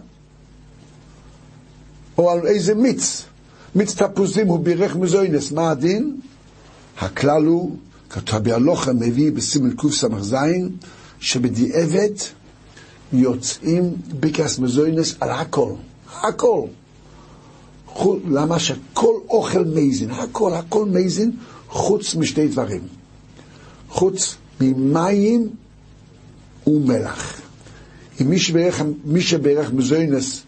[2.18, 3.24] או על איזה מיץ?
[3.74, 6.16] מיץ תפוזים הוא בירך מזוינס, מה הדין?
[6.98, 7.76] הכלל הוא,
[8.10, 10.36] כתוב בהלוכה מביא בסימן קס"ז,
[11.20, 12.10] שבדיעבד
[13.12, 15.72] יוצאים ביקס מזוינס על הכל,
[16.22, 16.66] הכל.
[18.28, 21.30] למה שכל אוכל מייזין, הכל, הכל מייזין,
[21.68, 22.80] חוץ משתי דברים.
[23.88, 25.48] חוץ ממים
[26.66, 27.40] ומלח.
[28.20, 28.30] אם
[29.04, 30.42] מי שברך מזוינס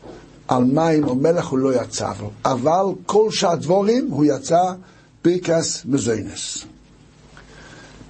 [0.48, 2.12] על מים או מלח הוא לא יצא,
[2.44, 4.62] אבל כל שאר דבורים הוא יצא
[5.24, 6.64] ברכס מזוינס.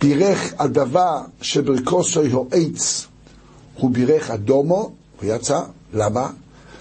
[0.01, 3.07] בירך על דבר שברכוסוי הוא עץ,
[3.79, 5.61] הוא בירך אדומו, הוא יצא,
[5.95, 6.31] למה?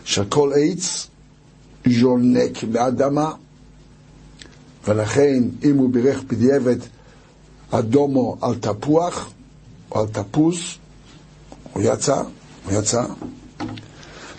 [0.06, 1.08] שכל עץ
[1.86, 3.32] יונק מאדמה,
[4.88, 6.78] ולכן אם הוא בירך בדיעבד
[7.72, 9.30] אדומו על תפוח
[9.92, 10.58] או על תפוז,
[11.74, 12.22] הוא יצא,
[12.66, 13.04] הוא יצא.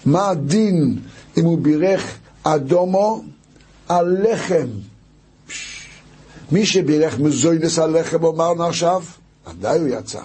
[0.07, 0.99] מה הדין
[1.37, 3.25] אם הוא בירך אדומו
[3.89, 4.67] על לחם?
[6.53, 9.03] מי שבירך מזוינס על לחם, אמרנו עכשיו,
[9.51, 10.21] ודאי הוא יצא.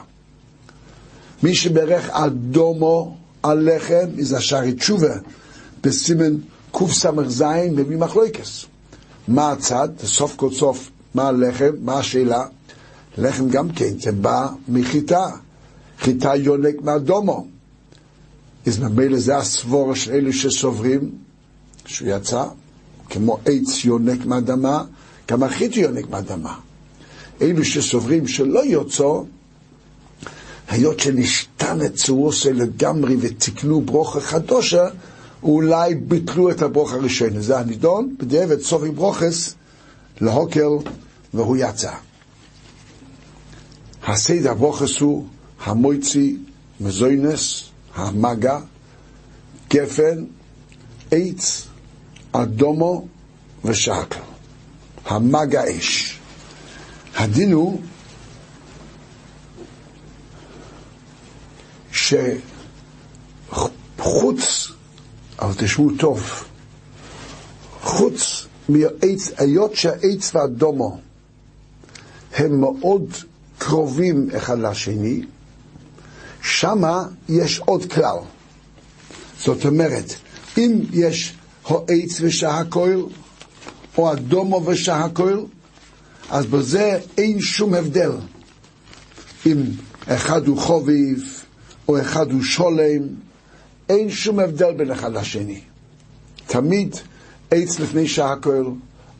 [1.43, 5.15] מי שבירך אדומו על לחם, זה השערי תשובה,
[5.83, 6.35] בסימן
[6.71, 8.65] קס"ז מביא מחלוקס.
[9.27, 9.89] מה הצד?
[10.03, 11.71] סוף כל סוף, מה הלחם?
[11.81, 12.45] מה השאלה?
[13.17, 15.29] לחם גם כן, זה בא מחיטה.
[15.99, 17.47] חיטה יונק מאדומו.
[18.65, 21.11] אז ממילא זה הסבור של אלו שסוברים,
[21.85, 22.45] שהוא יצא,
[23.09, 24.83] כמו עץ יונק מאדמה,
[25.27, 26.59] גם החיטה יונק מאדמה.
[27.41, 29.25] אלו שסוברים שלא יוצאו,
[30.69, 34.87] היות שנשתן את צורוסי לגמרי ותיקנו ברוכה חדושה,
[35.43, 37.41] אולי ביטלו את הברוך הראשון.
[37.41, 39.55] זה הנידון, בדיעבד סופי ברוכס
[40.21, 40.69] להוקל
[41.33, 41.91] והוא יצא.
[44.07, 45.25] הסדר ברוכס הוא
[45.63, 46.37] המויצי,
[46.81, 48.59] מזוינס, המגה,
[49.69, 50.25] גפן,
[51.11, 51.67] עץ,
[52.31, 53.07] אדומו
[53.65, 54.19] ושקל.
[55.05, 56.19] המגה אש.
[57.15, 57.81] הדין הוא
[63.51, 64.69] שחוץ
[65.41, 66.43] אבל תשמעו טוב,
[67.81, 70.99] חוץ מהעץ, היות שהעץ והדומו
[72.33, 73.13] הם מאוד
[73.57, 75.21] קרובים אחד לשני,
[76.41, 78.17] שמה יש עוד כלל.
[79.39, 80.13] זאת אומרת,
[80.57, 83.05] אם יש העץ ושהכויל,
[83.97, 85.39] או הדומו ושהכויל,
[86.29, 88.11] אז בזה אין שום הבדל.
[89.45, 89.63] אם
[90.07, 91.43] אחד הוא חוביב,
[91.87, 93.01] או אחד הוא שולם,
[93.89, 95.61] אין שום הבדל בין אחד לשני.
[96.47, 96.95] תמיד
[97.51, 98.65] עץ לפני שהכל,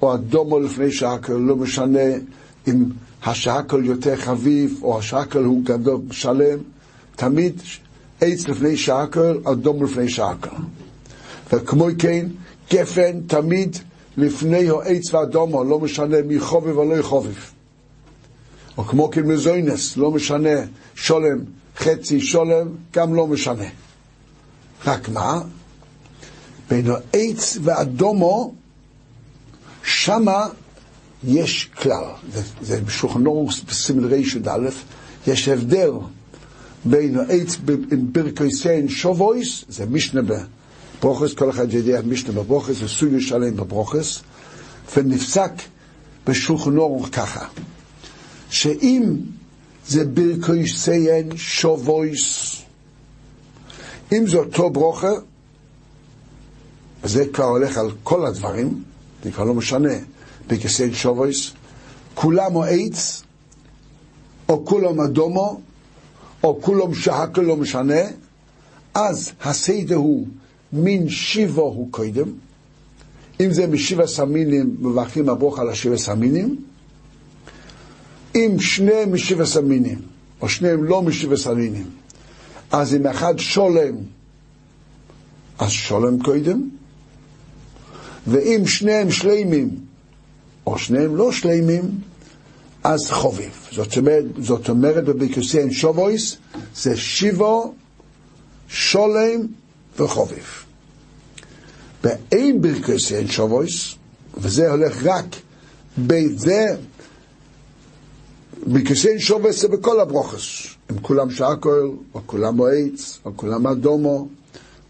[0.01, 2.09] או אדומו לפני שהכל, לא משנה
[2.67, 2.85] אם
[3.23, 6.59] השהכל יותר חביב, או השהכל הוא גדול, שלם,
[7.19, 7.61] תמיד
[8.21, 10.55] עץ לפני שהכל, אדומו לפני שהכל.
[11.53, 12.27] וכמו כן,
[12.71, 13.77] גפן תמיד
[14.17, 17.35] לפני העץ והאדומו, לא משנה מי חובב או לא חובב.
[18.77, 20.49] או כמו כן מזוינס, לא משנה
[20.95, 21.39] שולם,
[21.77, 23.67] חצי שולם, גם לא משנה.
[24.85, 25.41] רק מה?
[26.69, 28.53] בין העץ ואדומו,
[29.83, 30.47] שמה
[31.23, 32.05] יש כלל.
[32.61, 32.79] זה,
[33.25, 34.69] אורס בסימל רי"א,
[35.27, 35.91] יש הבדל
[36.85, 37.57] בין עץ
[38.11, 44.21] ברכוסיין שובויס, זה משנה בברוכס, כל אחד יודע משנה בברוכס, זה סוגיה שלם בברוכס,
[44.97, 45.51] ונפסק
[46.27, 47.45] בשולחן אורוך ככה,
[48.49, 49.13] שאם
[49.87, 52.55] זה ברכוסיין שובויס,
[54.11, 55.11] אם זה אותו ברוכה,
[57.03, 58.83] וזה כבר הולך על כל הדברים,
[59.23, 59.93] זה כבר לא משנה,
[60.47, 61.51] ברכוסיין שובויס,
[62.15, 63.23] כולם או עץ,
[64.49, 65.61] או כולם אדומו,
[66.43, 68.01] או כולם שהכל לא משנה,
[68.93, 70.27] אז הסדר הוא
[70.73, 72.31] מין שיבו הוא קודם.
[73.39, 76.55] אם זה משבע סמינים, מברכים הברוך על השבע סמינים.
[78.35, 79.99] אם שניהם משבע סמינים,
[80.41, 81.85] או שניהם לא משבע סמינים,
[82.71, 83.95] אז אם אחד שולם,
[85.59, 86.69] אז שולם קודם.
[88.27, 89.69] ואם שניהם שלימים,
[90.65, 91.83] או שניהם לא שלימים,
[92.83, 93.67] אז חוביב.
[93.71, 96.35] זאת אומרת, זאת אומרת בביקוסיין שובויס,
[96.75, 97.73] זה שיבו,
[98.67, 99.47] שולם
[99.99, 100.45] וחוביב.
[102.03, 103.95] באין ברכוסיין שובויס,
[104.37, 105.25] וזה הולך רק
[105.97, 106.65] בזה,
[108.67, 110.67] ברכוסיין שובויס זה בכל הברוכס.
[110.89, 114.27] הם כולם שעקול, או כולם מועץ, או כולם אדומו,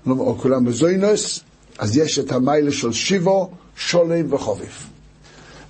[0.07, 1.39] או כולם בזוינוס,
[1.79, 4.89] אז יש את המיילה של שיבו, שולם וחוביב.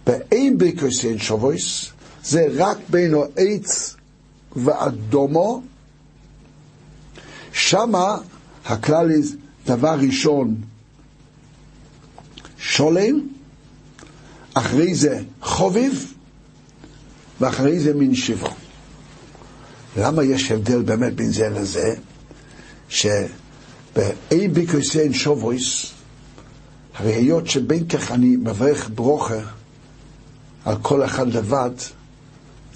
[0.08, 1.86] באין ברכוסיין שובויס,
[2.30, 3.96] זה רק בין העץ
[4.56, 5.62] ואדומו.
[7.54, 8.18] שמה
[8.65, 9.12] הכלל
[9.65, 10.56] דבר ראשון
[12.58, 13.28] שולם,
[14.54, 16.13] אחרי זה חוביב,
[17.42, 18.50] ואחרי זה מין שיבו.
[19.98, 21.96] למה יש הבדל באמת בין זה לזה?
[22.89, 25.86] שבאי ביקוסיין שובויס,
[26.96, 29.42] הרי היות שבין כך אני מברך ברוכה
[30.65, 31.72] על כל אחד לבד,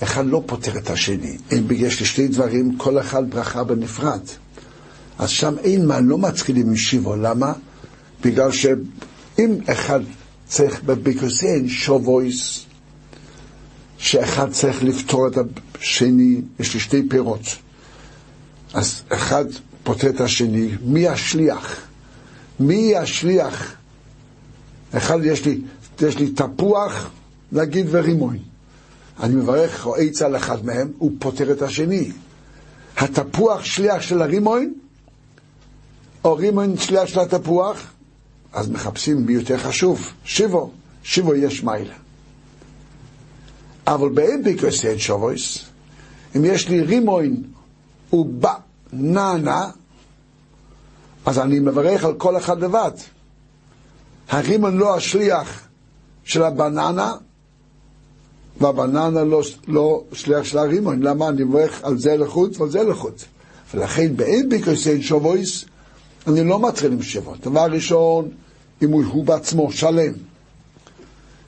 [0.03, 1.37] אחד לא פותר את השני.
[1.51, 4.21] אם יש לי שני דברים, כל אחד ברכה בנפרד.
[5.19, 7.15] אז שם אין מה, לא מתחילים עם שיבו.
[7.15, 7.53] למה?
[8.23, 9.99] בגלל שאם אחד
[10.47, 12.65] צריך בביקוסיין שובויס,
[13.97, 15.37] שאחד צריך לפתור את
[15.81, 17.41] השני, יש לי שתי פירות.
[18.73, 19.45] אז אחד
[19.83, 21.81] פותר את השני, מי השליח?
[22.59, 23.73] מי השליח?
[24.97, 25.61] אחד, יש לי,
[26.01, 27.09] יש לי תפוח,
[27.51, 28.37] נגיד ורימון.
[29.19, 32.11] אני מברך עץ על אחד מהם, הוא פותר את השני.
[32.97, 34.73] התפוח שליח של הרימון,
[36.25, 37.91] או רימון שליח של התפוח,
[38.53, 40.71] אז מחפשים מי יותר חשוב, שיבו,
[41.03, 41.93] שיבו יש מיילה.
[43.87, 45.59] אבל באין ביקרסי שובויס,
[46.35, 47.43] אם יש לי רימון
[48.13, 49.69] ובננה,
[51.25, 52.91] אז אני מברך על כל אחד לבד.
[54.29, 55.67] הרימון לא השליח
[56.23, 57.13] של הבננה,
[58.63, 63.25] והבננה לא, לא שליח של הרימון, למה אני מברך על זה לחוץ ועל זה לחוץ.
[63.73, 65.65] ולכן באין ביקוסיין שובויס,
[66.27, 67.31] אני לא מתחיל עם שבע.
[67.41, 68.29] דבר ראשון,
[68.81, 70.13] אם הוא, הוא בעצמו שלם.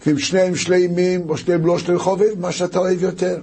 [0.06, 3.40] ואם שניהם שלימים או שניהם לא שלימים חובים, מה שאתה אוהב יותר.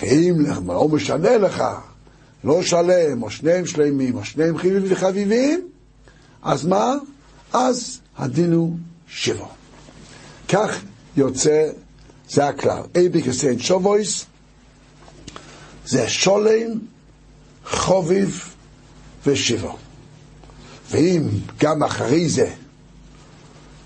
[0.00, 0.34] ואם
[0.66, 1.64] לא משנה לך,
[2.44, 5.68] לא שלם, או שניהם שלימים, או שניהם חיבים וחביבים,
[6.42, 6.94] אז מה?
[7.52, 8.76] אז הדין הוא
[9.08, 9.46] שבע.
[10.48, 10.82] כך
[11.16, 11.70] יוצא
[12.32, 12.82] זה הכלל.
[12.94, 14.26] אי ביקוסיין שובויס,
[15.86, 16.78] זה שולם,
[17.66, 18.54] חוביב
[19.26, 19.76] ושיבו.
[20.90, 21.22] ואם
[21.60, 22.50] גם אחרי זה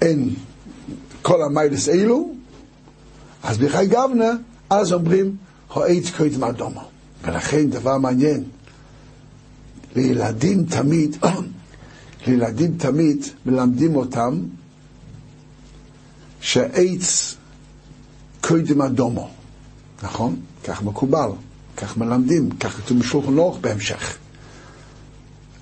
[0.03, 0.35] אין
[1.23, 2.35] כל המיילס אילו,
[3.43, 4.31] אז בחי גבנה,
[4.71, 5.37] אז אומרים,
[5.69, 6.89] הועץ קודם אדומו.
[7.23, 8.45] ולכן דבר מעניין,
[9.97, 11.17] לילדים תמיד,
[12.27, 14.41] לילדים תמיד מלמדים אותם
[16.41, 17.36] שעץ
[18.49, 19.31] קודם אדומו,
[20.03, 20.41] נכון?
[20.65, 21.31] כך מקובל,
[21.77, 24.17] כך מלמדים, כך כתוב בשולחן אורך בהמשך.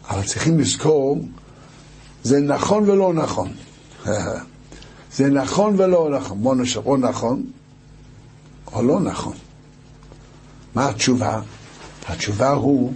[0.08, 1.18] אבל צריכים לזכור,
[2.22, 3.52] זה נכון ולא נכון.
[5.16, 6.42] זה נכון ולא נכון.
[6.42, 7.42] בוא נשאר או נכון
[8.72, 9.36] או לא נכון.
[10.74, 11.40] מה התשובה?
[12.06, 12.92] התשובה הוא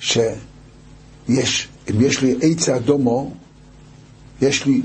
[0.00, 3.34] שיש, אם יש לי עץ אדומו,
[4.42, 4.82] יש לי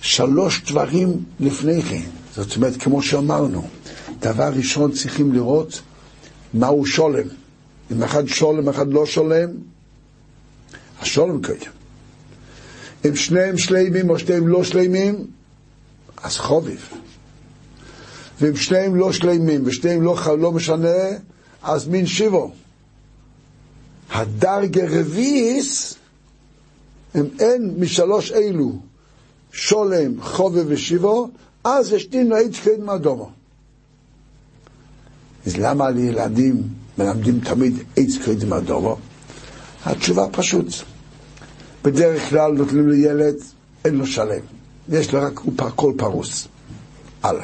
[0.00, 2.23] שלוש דברים לפני כן.
[2.36, 3.68] זאת אומרת, כמו שאמרנו,
[4.20, 5.80] דבר ראשון צריכים לראות
[6.54, 7.28] מהו שולם.
[7.92, 9.48] אם אחד שולם, אחד לא שולם,
[11.00, 11.70] השולם קודם.
[13.04, 15.26] אם שניהם שלימים או שניהם לא שלימים,
[16.22, 16.88] אז חוביב.
[18.40, 20.88] ואם שניהם לא שלימים ושניהם לא, לא משנה,
[21.62, 22.52] אז מין שיבו.
[24.10, 25.94] הדרגה רביעיס,
[27.14, 28.78] אם אין משלוש אלו
[29.52, 31.30] שולם, חובב ושיבו,
[31.64, 33.30] אז יש דין לעץ קדם אדומו.
[35.46, 36.62] אז למה לילדים
[36.98, 38.96] מלמדים תמיד עץ קודם הדורו?
[39.84, 40.66] התשובה פשוט.
[41.84, 43.34] בדרך כלל נותנים לילד,
[43.84, 44.40] אין לו שלם.
[44.88, 46.48] יש לו רק הכל פרוס.
[47.22, 47.38] א',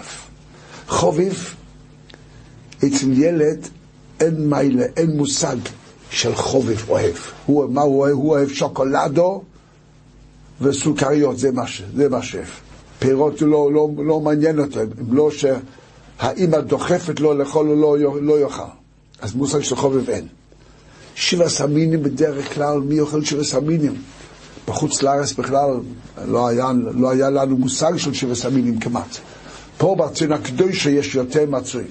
[0.88, 1.54] חוביב,
[2.78, 3.68] אצל ילד
[4.20, 5.56] אין מיילה, אין מושג
[6.10, 7.14] של חוביב אוהב.
[7.46, 8.14] הוא, מה הוא אוהב?
[8.14, 9.42] הוא אוהב שוקולדו
[10.60, 11.50] וסוכריות, זה
[12.10, 12.46] מה שאוהב.
[13.00, 18.40] פירות לא, לא, לא מעניין אותו, אם לא שהאימא דוחפת לו לאכול או לא, לא
[18.40, 18.62] יאכל.
[19.20, 20.26] אז מושג של חובב אין.
[21.14, 23.94] שבע סמינים בדרך כלל, מי אוכל שבע סמינים?
[24.68, 25.70] בחוץ לארץ בכלל
[26.26, 29.16] לא היה, לא היה לנו מושג של שבע סמינים כמעט.
[29.78, 31.84] פה בארצנו הקדושה יש יותר מצוי.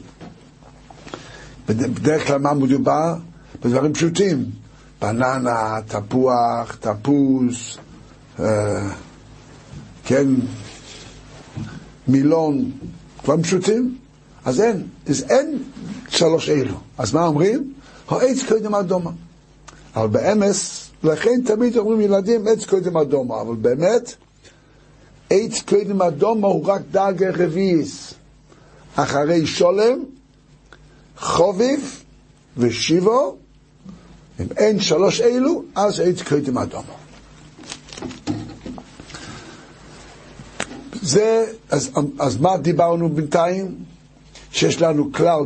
[1.68, 3.16] בדרך כלל מה מדובר?
[3.64, 4.46] בדברים פשוטים.
[5.02, 7.78] בננה, תפוח, תפוס,
[8.40, 8.90] אה,
[10.06, 10.28] כן,
[12.12, 12.72] מילון,
[13.24, 13.98] דברים פשוטים.
[14.46, 15.64] אז אין, אז אין
[16.10, 16.76] שלוש אלו.
[16.98, 17.74] אז מה אומרים?
[18.08, 19.12] העץ קודם אדומה.
[19.96, 24.16] אבל באמס, לכן תמיד אומרים ילדים עץ קודם אדומה, אבל באמת,
[25.30, 28.14] עץ קודם אדומה הוא רק דאגה רביעיס.
[28.96, 30.00] אחרי שולם,
[31.18, 32.04] חוביב
[32.58, 33.38] ושיבו,
[34.40, 36.94] אם אין שלוש אלו, אז עץ קודם אדומה.
[41.10, 43.76] זה, אז, אז מה דיברנו בינתיים?
[44.52, 45.46] שיש לנו כלל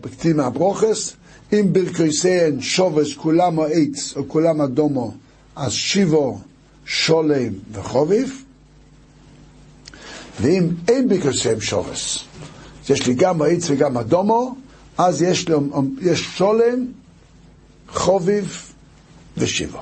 [0.00, 1.12] בקדימה הברוכס,
[1.52, 5.14] אם ברכויסיהן שובס כולם העץ או כולם אדומו,
[5.56, 6.38] אז שיבו,
[6.84, 8.44] שולם וחוביב,
[10.40, 12.18] ואם אין ברכויסיהן שובס,
[12.90, 14.54] יש לי גם העץ וגם אדומו,
[14.98, 15.54] אז יש, לי,
[16.02, 16.86] יש שולם,
[17.88, 18.72] חוביב
[19.36, 19.78] ושיבו.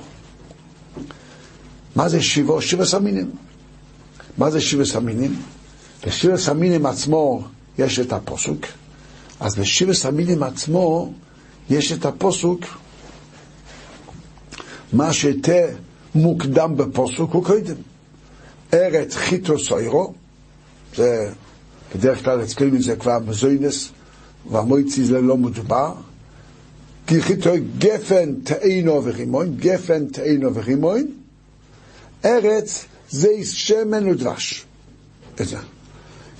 [1.95, 2.61] מה זה שיבו?
[2.61, 3.46] שיבו סמינים.
[4.37, 5.35] מה זה שיבו סמינים?
[6.05, 7.43] בשיבו סמינים עצמו
[7.77, 8.65] יש את הפוסוק,
[9.39, 11.13] אז בשיבס המילים עצמו
[11.69, 12.61] יש את הפוסוק,
[14.93, 15.67] מה שיותר
[16.15, 17.75] מוקדם בפוסוק הוא קודם.
[18.73, 20.13] ארץ חיטו סוירו,
[20.95, 21.31] זה
[21.95, 23.89] בדרך כלל אצלנו זה כבר מזוינס,
[24.51, 25.93] והמויצי זה לא מדובר.
[27.07, 31.07] כי חיטו גפן תאינו ורימון, גפן תאינו ורימון,
[32.25, 34.65] ארץ זה שמן ודבש.
[35.39, 35.57] איזה?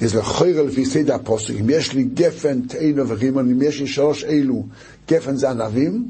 [0.02, 4.24] יש לכוירה לפי סדר הפוסק, אם יש לי גפן, תאינו ורימון, אם יש לי שלוש
[4.24, 4.66] אלו,
[5.08, 6.10] גפן זה ענבים,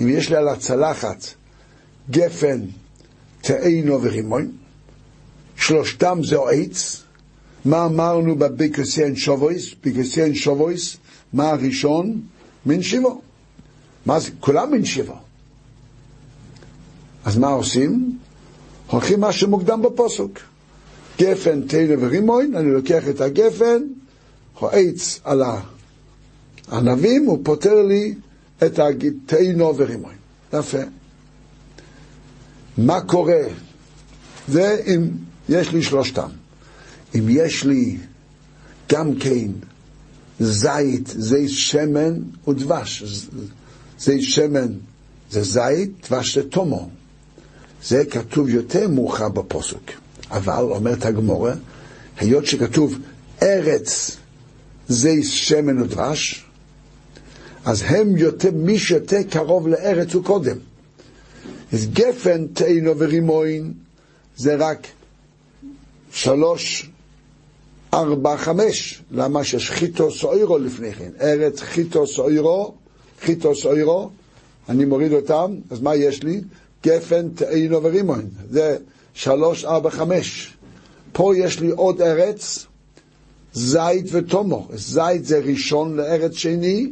[0.00, 1.24] אם יש לי על הצלחת
[2.10, 2.60] גפן,
[3.40, 4.52] תאינו ורימון,
[5.56, 7.02] שלושתם זה עץ,
[7.64, 9.74] מה אמרנו בביקוסיין שובויס?
[9.84, 10.96] ביקוסיין שובויס,
[11.32, 12.20] מה הראשון?
[12.66, 13.20] מן שיבו.
[14.06, 14.30] מה זה?
[14.40, 15.16] כולם מן שיבו.
[17.24, 18.18] אז מה עושים?
[18.94, 20.40] הולכים מה שמוקדם בפוסק.
[21.18, 23.82] גפן, תנא ורימוין, אני לוקח את הגפן,
[24.60, 25.42] העץ על
[26.68, 28.14] הענבים, הוא פותר לי
[28.66, 30.16] את התנא ורימוין.
[30.52, 30.78] יפה.
[32.78, 33.42] מה קורה?
[34.48, 35.08] זה אם
[35.48, 36.28] יש לי שלושתם.
[37.14, 37.96] אם יש לי
[38.92, 39.48] גם כן
[40.40, 42.14] זית, זית שמן
[42.48, 43.02] ודבש.
[43.98, 44.72] זית שמן
[45.30, 46.90] זה זית, דבש זה תומו.
[47.86, 49.92] זה כתוב יותר מאוחר בפוסק.
[50.30, 51.54] אבל, אומרת הגמורה,
[52.16, 52.98] היות שכתוב
[53.42, 54.16] ארץ
[54.88, 56.44] זה שמן ודבש,
[57.64, 60.56] אז הם יותר, מי שיותר קרוב לארץ הוא קודם.
[61.72, 63.72] אז גפן, תאינו ורימוין
[64.36, 64.86] זה רק
[66.12, 66.90] שלוש,
[67.94, 69.02] ארבע, חמש.
[69.10, 71.10] למה שיש חיטו סוירו לפני כן?
[71.20, 72.74] ארץ חיטו סוירו,
[73.20, 74.10] חיטו סוירו,
[74.68, 76.40] אני מוריד אותם, אז מה יש לי?
[76.84, 78.28] גפן, תאינו ורימוין.
[78.50, 78.76] זה
[79.14, 80.56] שלוש, ארבע, חמש.
[81.12, 82.66] פה יש לי עוד ארץ,
[83.52, 84.68] זית ותומו.
[84.74, 86.90] זית זה ראשון לארץ שני,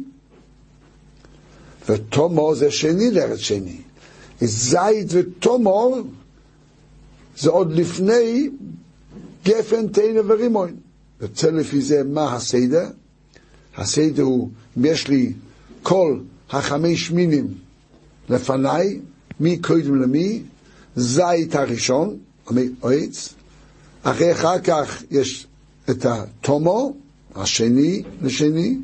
[1.89, 3.77] ותומו זה שני לארץ שני.
[4.41, 5.95] זית ותומו
[7.37, 8.49] זה עוד לפני
[9.45, 10.75] גפן, תנא ורימון.
[11.21, 12.87] יוצא לפי זה מה הסדר?
[13.77, 15.33] הסדר הוא, אם יש לי
[15.83, 16.19] כל
[16.49, 17.47] החמש מינים
[18.29, 18.99] לפניי,
[19.43, 20.41] מי קודם למי?
[20.95, 22.17] זית הראשון,
[22.83, 23.33] עץ,
[24.03, 25.47] אחרי אחר כך יש
[25.89, 26.93] את התומו,
[27.35, 28.77] השני לשני,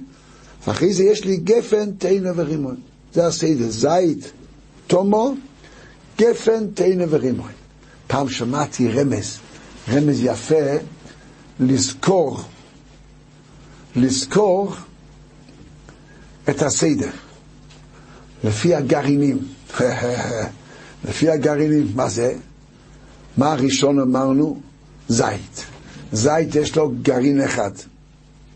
[0.68, 2.76] ואחרי זה יש לי גפן, תנא ורימון.
[3.14, 4.32] זה הסדר, זית,
[4.88, 5.36] תומו,
[6.18, 7.51] גפן, תנא ורימון.
[8.07, 9.38] פעם שמעתי רמז,
[9.89, 10.76] רמז יפה,
[11.60, 12.41] לזכור,
[13.95, 14.76] לזכור
[16.49, 17.12] את הסדר,
[18.43, 19.59] לפי הגרעינים.
[21.05, 22.34] לפי הגרעינים, מה זה?
[23.38, 24.59] מה הראשון אמרנו?
[25.07, 25.65] זית.
[26.11, 27.72] זית יש לו גרעין אחד,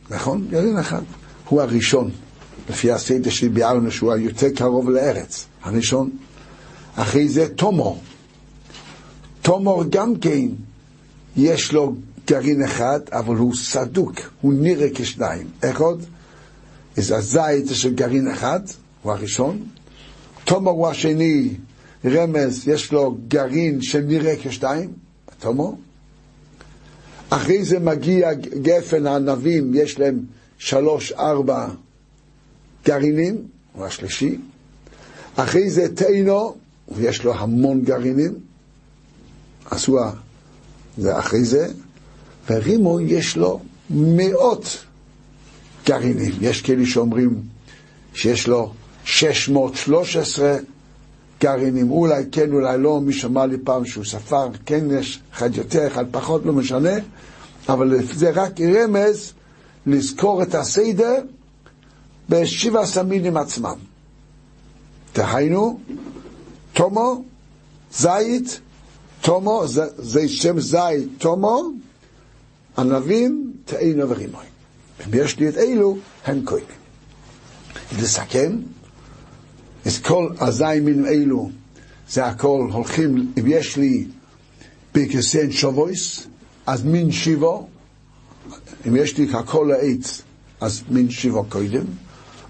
[0.09, 0.47] נכון?
[0.49, 1.01] גרעין אחד.
[1.49, 2.11] הוא הראשון.
[2.69, 6.09] לפי הסדר שביארנו שהוא היותר קרוב לארץ, הראשון.
[6.95, 8.01] אחרי זה תומור.
[9.41, 10.47] תומור גם כן,
[11.37, 11.95] יש לו
[12.27, 15.47] גרעין אחד, אבל הוא סדוק, הוא נראה כשניים.
[15.63, 16.03] איך עוד?
[16.97, 18.59] אז הזית זה של גרעין אחד,
[19.01, 19.63] הוא הראשון.
[20.45, 21.49] תומור הוא השני,
[22.05, 24.93] רמז, יש לו גרעין שנראה כשניים,
[25.39, 25.77] תומור.
[27.29, 30.19] אחרי זה מגיע גפן הענבים, יש להם
[30.57, 31.67] שלוש, ארבע
[32.85, 34.37] גרעינים, הוא השלישי.
[35.35, 36.55] אחרי זה תאינו,
[36.87, 38.33] ויש לו המון גרעינים,
[39.71, 40.11] הוא,
[40.97, 41.67] זה אחרי זה.
[42.49, 44.85] ורימו יש לו מאות
[45.85, 46.31] גרעינים.
[46.41, 47.41] יש כאלה שאומרים
[48.13, 48.73] שיש לו
[49.05, 50.57] 613
[51.41, 55.87] גרעינים, אולי כן, אולי לא, מי שמע לי פעם שהוא ספר, כן יש אחד יותר,
[55.87, 56.93] אחד פחות, לא משנה,
[57.69, 59.33] אבל זה רק רמז
[59.85, 61.21] לזכור את הסדר
[62.29, 63.75] בשבע הסמינים עצמם.
[65.15, 65.79] דהיינו,
[66.73, 67.23] תומו,
[67.93, 68.59] זית,
[69.21, 71.63] תומו, זה, זה שם זית, תומו,
[72.77, 74.45] ענבים, תאינו ורימוי.
[75.07, 76.67] אם יש לי את אלו, הם קוימים.
[77.99, 78.57] לסכם,
[79.85, 81.49] אז כל הזין מינים אלו,
[82.09, 84.05] זה הכל הולכים, אם יש לי
[84.91, 86.27] פרקסן שובויס,
[86.65, 87.67] אז מין שיבו,
[88.87, 90.21] אם יש לי הכל העץ,
[90.61, 91.85] אז מין שיבו קודם,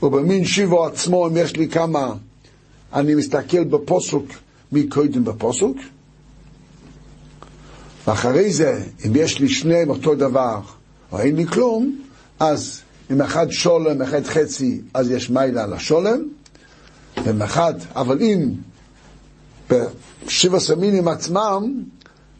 [0.03, 2.13] ובמין שיבו עצמו, אם יש לי כמה,
[2.93, 4.25] אני מסתכל בפוסוק,
[4.71, 5.77] מי קודם בפוסוק,
[8.07, 10.59] ואחרי זה, אם יש לי שניהם אותו דבר,
[11.11, 11.99] או אין לי כלום,
[12.39, 12.81] אז
[13.11, 15.73] אם אחד שולם, אחד חצי, אז יש מיילה על
[17.23, 18.49] ואם אחד, אבל אם
[19.69, 21.83] בשבע סמינים עצמם,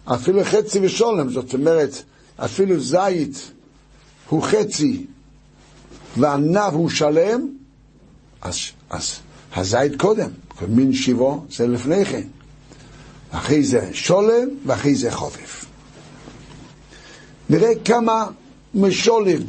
[0.05, 2.03] אפילו חצי ושולם, זאת אומרת,
[2.37, 3.51] אפילו זית
[4.29, 5.05] הוא חצי
[6.17, 7.47] והענב הוא שלם,
[8.41, 8.57] אז,
[8.89, 9.19] אז
[9.55, 10.29] הזית קודם,
[10.67, 12.27] מין שיבו זה לפני כן.
[13.31, 15.65] אחרי זה שולם ואחרי זה חופף.
[17.49, 18.27] נראה כמה
[18.73, 19.41] משולים,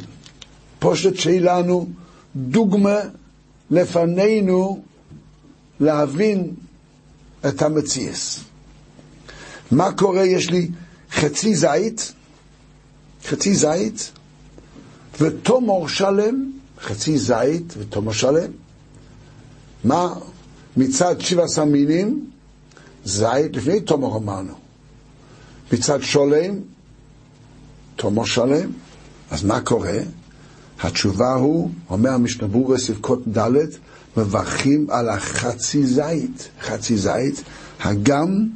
[0.79, 1.87] פושט שיהיה לנו
[2.35, 2.99] דוגמה
[3.71, 4.83] לפנינו
[5.79, 6.53] להבין
[7.47, 8.39] את המציאס.
[9.71, 10.23] מה קורה?
[10.25, 10.69] יש לי
[11.11, 12.13] חצי זית,
[13.25, 14.11] חצי זית,
[15.21, 16.51] ותומור שלם,
[16.81, 18.51] חצי זית ותומור שלם.
[19.83, 20.13] מה
[20.77, 22.29] מצד שבע עשר מינים?
[23.05, 24.53] זית, לפני תומור אמרנו.
[25.73, 26.59] מצד שולם,
[27.95, 28.71] תומור שלם.
[29.31, 29.99] אז מה קורה?
[30.81, 33.51] התשובה הוא, אומר המשנה ברורה סבכות ד',
[34.17, 37.43] מברכים על החצי זית, חצי זית,
[37.79, 38.47] הגם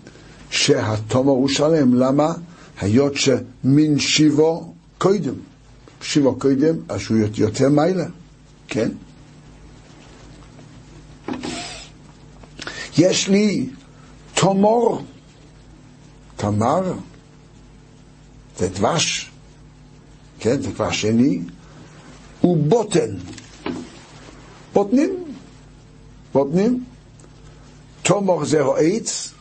[0.49, 1.93] שהתומר הוא שלם.
[1.93, 2.33] למה?
[2.81, 5.33] היות שמין שיבו קודם.
[6.01, 8.05] שיבו קודם, אז הוא יותר מיילה,
[8.67, 8.89] כן?
[12.97, 13.69] יש לי
[14.33, 15.03] תומור,
[16.35, 16.93] תמר,
[18.57, 19.31] זה דבש,
[20.39, 21.41] כן, זה כבר שני,
[22.43, 23.15] ובוטן,
[24.73, 25.28] בוטנים,
[26.33, 26.83] בוטנים,
[28.01, 29.33] תומור זה העץ,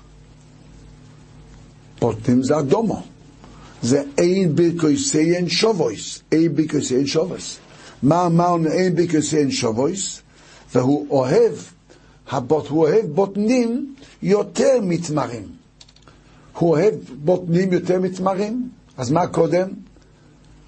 [2.00, 3.02] בוטנים זה אדומו.
[3.82, 7.58] זה אין בקויסיין שובויס, אין בקויסיין שובויס.
[8.02, 10.20] מה אמרנו אין בקויסיין שובויס?
[10.74, 11.52] והוא אוהב,
[12.30, 15.44] הבוט, הוא אוהב בוטנים יותר מתמרים.
[16.58, 19.68] הוא אוהב בוטנים יותר מתמרים, אז מה קודם?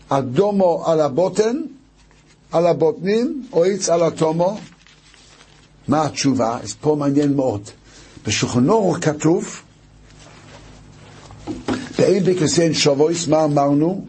[0.08, 1.62] אדומו על הבוטן,
[2.52, 4.58] על הבוטנים, או עץ על התומו.
[5.90, 6.58] מה התשובה?
[6.62, 7.62] אז פה מעניין מאוד.
[8.26, 9.62] בשולחנו כתוב,
[11.98, 14.04] ואין בקרסיין שבויס, מה אמרנו?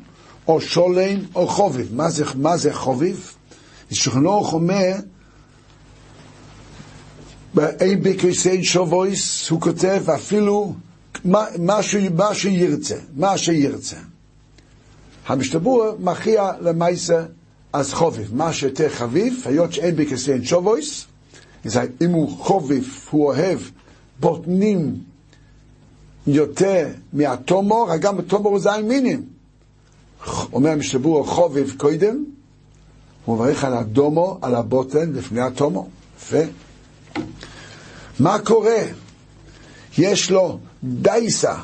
[0.48, 1.96] או שולם או חוביב.
[1.96, 3.34] מה זה, מה זה חוביב?
[3.92, 4.92] שכנוך אומר,
[7.58, 10.74] אין בקרסיין שבויס, הוא כותב אפילו
[11.26, 13.98] מה, מה, ש, מה שירצה, מה שירצה.
[15.28, 17.26] המשתבור מכריע למעשה
[17.74, 21.06] אז חוביב, מה שיותר חביב, היות שאין בקרסיין שבויס,
[22.01, 23.59] אם הוא חוביב, הוא אוהב
[24.20, 24.95] בוטנים
[26.28, 29.26] יותר מהתומור, גם בתומור זה מינים.
[30.53, 32.24] אומר המשתבור חובב קודם,
[33.26, 35.89] הוא מברך על הדומו, על הבוטן, לפני התומור.
[36.18, 36.38] יפה.
[38.20, 38.82] מה קורה?
[39.97, 41.55] יש לו דייסה,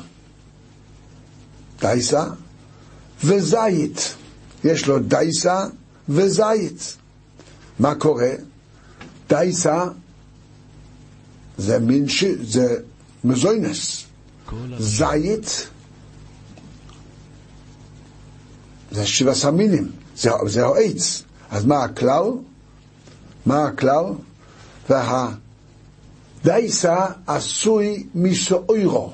[1.80, 2.24] דייסה
[3.24, 4.14] וזית.
[4.64, 5.64] יש לו דייסה
[6.08, 6.96] וזית.
[7.78, 8.30] מה קורה?
[9.28, 9.84] דייסה
[11.58, 12.24] זה מין ש...
[12.24, 12.76] זה
[13.24, 14.04] מזוינס.
[14.78, 15.68] זית
[18.90, 21.22] זה שבע סמינים, זה, זה העץ.
[21.50, 22.24] אז מה הכלל?
[23.46, 24.04] מה הכלל?
[26.44, 29.12] והדייסה עשוי מסאוירו.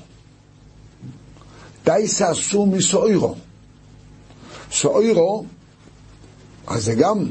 [1.85, 3.35] דייסה עשו מסאוירו.
[4.73, 5.45] סאוירו,
[6.67, 7.27] אז זה גם,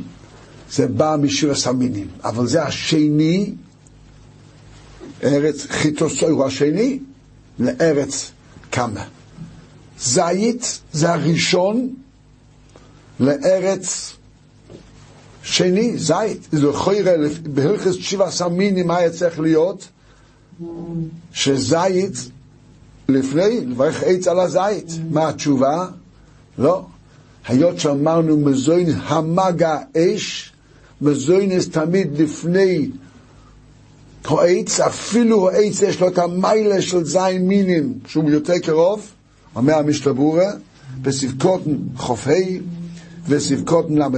[0.76, 3.54] זה בא משיר הסמינים, אבל זה השני,
[5.24, 7.00] ארץ חיטו סאוירו השני,
[7.60, 8.32] לארץ
[8.72, 9.06] כמה.
[10.00, 11.94] זית זה הראשון
[13.20, 14.14] לארץ
[15.44, 16.48] שני, זית.
[16.52, 17.12] זה חוירה,
[17.44, 19.88] בהלכס שבע סמינים, מה היה צריך להיות?
[21.34, 22.30] שזית,
[23.10, 24.92] לפני, לברך עץ על הזית.
[25.12, 25.88] מה התשובה?
[26.58, 26.86] לא.
[27.48, 30.53] היות שאמרנו מזוין המגה אש,
[31.02, 32.90] מזוינס תמיד לפני
[34.26, 39.08] העץ, אפילו העץ יש לו את המיילה של זין מינים, שהוא יותר קרוב,
[39.56, 40.52] אומר המשתבורה,
[41.02, 42.32] בסבקותן ח"ה
[43.28, 44.10] וסבקותן ל"ה,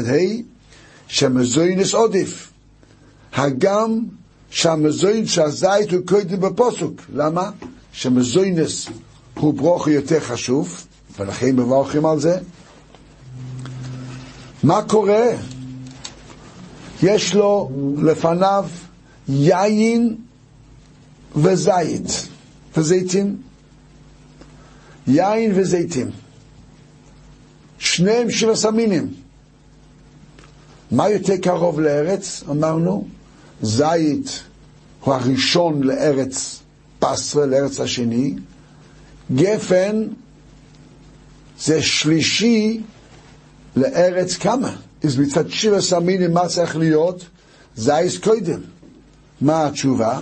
[1.07, 2.51] שמזוינס עודף.
[3.33, 3.99] הגם
[4.49, 7.01] שהמזוין שהזית הוא קודם בפוסוק.
[7.13, 7.49] למה?
[7.91, 8.87] שמזוינס
[9.33, 10.85] הוא ברוך יותר חשוב,
[11.19, 12.37] ולכן מברכים על זה.
[14.63, 15.25] מה קורה?
[17.05, 18.65] יש לו לפניו
[19.29, 20.15] יין
[21.35, 22.27] וזית
[22.77, 23.37] וזיתים.
[25.07, 26.09] יין וזיתים.
[27.79, 29.13] שניהם שבע סמינים.
[30.91, 32.43] מה יותר קרוב לארץ?
[32.49, 33.07] אמרנו,
[33.61, 34.43] זית
[35.03, 36.59] הוא הראשון לארץ
[36.99, 38.33] פסרה, לארץ השני.
[39.35, 40.07] גפן
[41.59, 42.81] זה שלישי
[43.75, 44.75] לארץ כמה?
[45.05, 47.25] אז מצד שבע סמינים מה צריך להיות?
[47.75, 48.59] זייס קודם.
[49.41, 50.19] מה התשובה?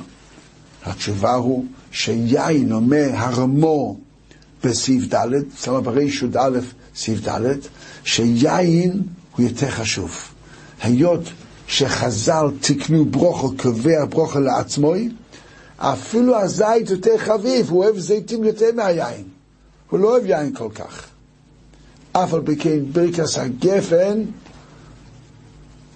[0.85, 3.97] התשובה הוא שיין אומר הרמו
[4.63, 5.27] בסעיף ד',
[5.63, 6.59] שמה בריש י"א
[6.95, 7.55] סעיף ד',
[8.03, 9.01] שיין
[9.35, 10.17] הוא יותר חשוב.
[10.81, 11.23] היות
[11.67, 14.93] שחז"ל תקנו ברוכו, קובע ברוכו לעצמו,
[15.77, 19.23] אפילו הזית יותר חביב, הוא אוהב זיתים יותר מהיין.
[19.89, 21.07] הוא לא אוהב יין כל כך.
[22.11, 24.23] אף על פי כן ברכס הגפן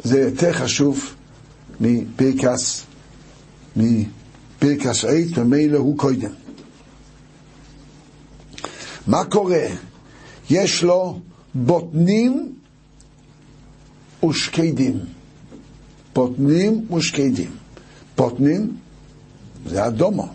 [0.08, 1.16] זה יותר חשוב
[1.82, 2.84] מברכס,
[3.76, 6.32] מברכס עץ, ומילא הוא קודם.
[9.08, 9.66] מה קורה?
[10.50, 11.20] יש לו
[11.56, 12.54] בוטנים
[14.30, 15.00] ושקדים.
[16.14, 17.52] בוטנים ושקדים.
[18.18, 18.78] בוטנים
[19.66, 20.28] זה אדומו.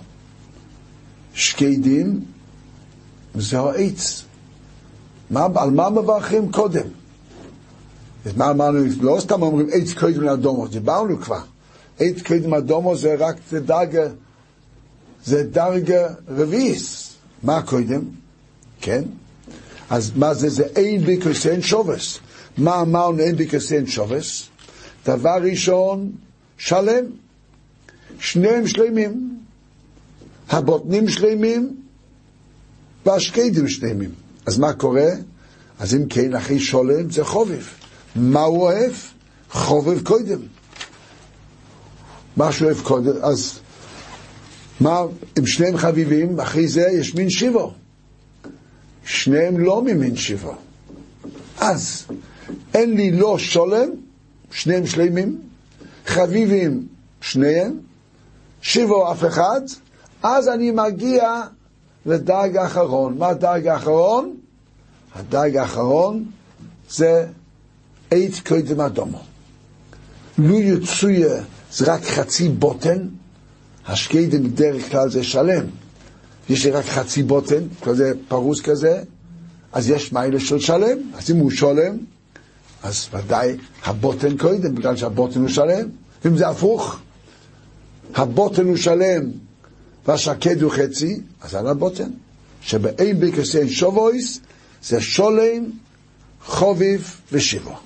[1.35, 2.25] שקדים
[3.35, 4.25] זה העץ.
[5.35, 7.02] על מה מברכים קודם?
[8.25, 8.79] אז מה אמרנו?
[9.01, 11.41] לא סתם אומרים עץ קודם לאדומו, דיברנו כבר.
[11.99, 14.09] עץ קודם לאדומו זה רק דרגה,
[15.25, 17.13] זה דרגה רביעיס.
[17.43, 18.03] מה קודם?
[18.81, 19.03] כן?
[19.91, 20.49] אז מה זה?
[20.49, 22.19] זה אין ביקוסיין שובס.
[22.59, 24.49] מה אמרנו אין ביקוסיין שובס?
[25.07, 26.13] דבר ראשון,
[26.59, 27.05] שלם.
[28.19, 29.39] שניהם שלמים.
[30.49, 31.77] הבוטנים שלמים
[33.07, 34.11] והשקדים שלמים.
[34.47, 35.09] אז מה קורה?
[35.79, 37.63] אז אם כן, אחי שולם זה חובב.
[38.17, 38.93] מה הוא אוהב?
[39.51, 40.39] חובב קודם.
[42.37, 43.59] מה שהוא אוהב קודם, אז
[44.81, 45.01] מה,
[45.39, 47.73] אם שניהם חביבים, אחרי זה יש מין שיבו.
[49.05, 50.55] שניהם לא ממין שיבו.
[51.59, 52.07] אז
[52.75, 53.89] אין לי לא שולם,
[54.51, 55.41] שניהם שלמים,
[56.07, 56.87] חביבים
[57.21, 57.79] שניהם,
[58.63, 59.61] שיבו אף אחד,
[60.23, 61.43] אז אני מגיע
[62.07, 63.19] לדרג האחרון.
[63.19, 64.37] מה הדרג האחרון?
[65.15, 66.25] הדרג האחרון
[66.91, 67.27] זה
[68.13, 69.23] עץ קודם אדומו.
[70.39, 71.43] לו יצויה
[71.73, 73.09] זה רק חצי בוטן,
[73.87, 75.65] השקדם בדרך כלל זה שלם.
[76.49, 79.03] יש לי רק חצי בוטן, כזה פרוס כזה,
[79.73, 81.99] אז יש מיילה של שלם, אז אם הוא שלם,
[82.83, 85.89] אז ודאי הבוטן קודם, בגלל שהבוטן הוא שלם.
[86.25, 86.99] ואם זה הפוך,
[88.15, 89.31] הבוטן הוא שלם
[90.07, 92.11] והשקד הוא חצי, אז על הבוטן.
[92.63, 94.41] שבאין בקסיין שובויס
[94.83, 95.65] זה שולם,
[96.45, 97.77] חוביב ושיבו.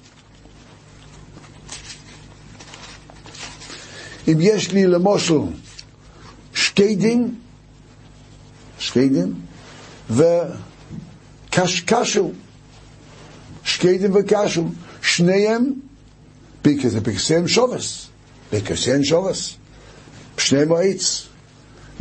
[4.29, 5.39] אם יש לי למשל
[6.55, 7.35] שקדים,
[8.79, 9.35] שקדים
[11.51, 12.33] וקשקשו,
[13.64, 14.64] שקדים וקשו,
[15.03, 15.72] שניהם
[16.62, 18.07] בקסיין שובס,
[18.53, 19.55] בקסיין שובס,
[20.39, 21.27] שניהם העץ.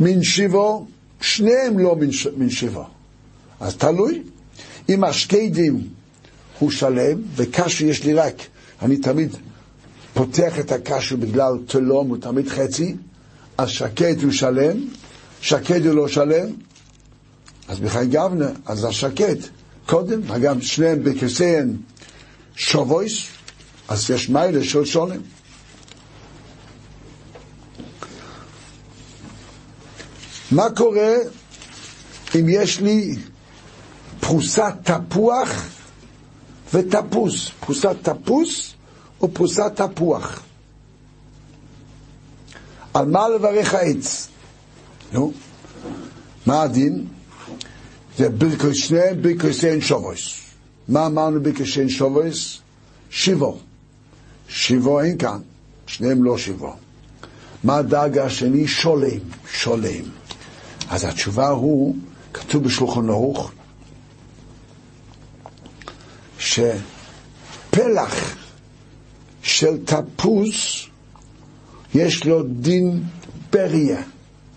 [0.00, 0.86] מן שיבו,
[1.20, 1.96] שניהם לא
[2.36, 2.84] מן, שיבו.
[3.60, 4.22] אז תלוי.
[4.88, 5.88] אם השקדים
[6.58, 8.34] הוא שלם, וקשו יש לי רק,
[8.82, 9.36] אני תמיד
[10.16, 12.96] פותח את הקשו בגלל תלום, הוא תמיד חצי,
[13.58, 14.76] אז שקט הוא שלם,
[15.40, 16.48] שקד הוא לא שלם,
[17.68, 19.38] אז בחי גבנה, אז השקט,
[19.86, 21.76] קודם, אגב, שניהם בכיסיהם
[22.54, 23.26] שובויס,
[23.88, 25.20] אז יש מיילה של שולם.
[30.50, 31.14] מה קורה
[32.34, 33.16] אם יש לי
[34.20, 35.50] פרוסת תפוח
[36.74, 37.50] ותפוס?
[37.60, 38.75] פרוסת תפוס
[39.20, 40.42] או פרוסת תפוח?
[42.94, 44.28] על מה לברך העץ?
[45.12, 45.32] נו,
[46.46, 47.06] מה הדין?
[48.18, 50.40] זה ברכוס שניהם ברכוסיין שובוס.
[50.88, 52.58] מה אמרנו ברכוסיין שובוס?
[53.10, 53.58] שיבו.
[54.48, 55.40] שיבו אין כאן,
[55.86, 56.76] שניהם לא שיבו.
[57.64, 58.68] מה הדאגה השני?
[58.68, 59.18] שולם,
[59.52, 60.04] שולם.
[60.90, 61.96] אז התשובה הוא,
[62.32, 63.52] כתוב בשולחן ערוך,
[66.38, 68.36] שפלח
[69.56, 70.54] של תפוז
[71.94, 73.02] יש לו דין
[73.52, 74.02] בריה.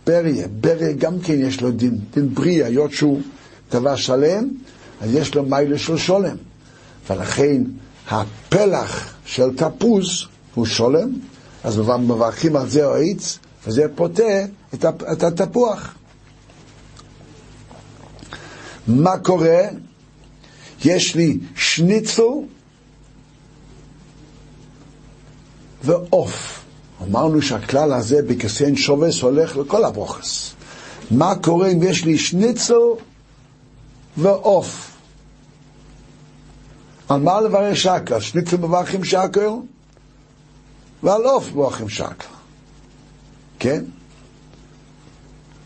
[0.08, 3.22] בריה, בריה גם כן יש לו דין, דין בריה, היות שהוא
[3.72, 4.48] דבר שלם,
[5.02, 6.36] אז יש לו מיילה של שולם.
[7.10, 7.64] ולכן
[8.10, 10.26] הפלח של תפוז
[10.56, 11.10] הוא שולם,
[11.64, 14.46] אז מברכים על זה העץ, וזה פוטה
[15.12, 15.96] את התפוח.
[18.88, 19.62] מה קורה?
[20.86, 22.24] יש לי שניצל
[25.84, 26.60] ועוף.
[27.04, 30.54] אמרנו שהכלל הזה בכסיין שובס הולך לכל הברוכס.
[31.12, 32.74] מה קורה אם יש לי שניצל
[34.18, 34.92] ועוף?
[37.10, 38.20] על מה לברך שקל?
[38.20, 39.50] שניצל מברכים שקל
[41.04, 42.28] ועל עוף מברכים שקל.
[43.60, 43.84] כן?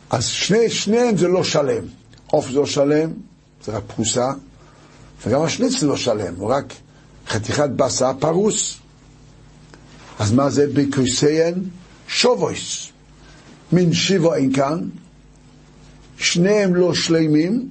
[0.09, 1.84] אז שני, שניהם זה לא שלם.
[2.28, 3.14] עוף זה לא שלם,
[3.66, 4.32] זה רק פרוסה,
[5.26, 6.74] וגם השניצל לא שלם, הוא רק
[7.28, 8.78] חתיכת בשר פרוס.
[10.20, 11.53] אז מה זה בקוסיין?
[12.07, 12.88] שובויס.
[13.72, 14.89] מין שיבו אין כאן,
[16.18, 17.70] שניהם לא שלמים,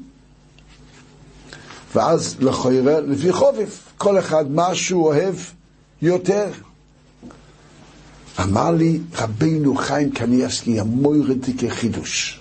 [1.94, 5.34] ואז לכוירה לפי חובף, כל אחד מה שהוא אוהב
[6.02, 6.50] יותר.
[8.40, 12.40] אמר לי רבינו חיים קניאסקי, המוירתי כחידוש.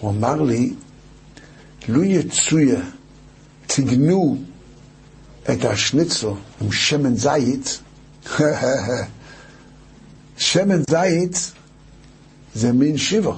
[0.00, 0.72] הוא אמר לי,
[1.88, 2.80] לו יצויה,
[3.66, 4.38] תגנו
[5.50, 6.28] את השניצל
[6.60, 7.80] עם שמן זית,
[10.38, 11.52] שמן זית
[12.54, 13.34] זה מין שיבו.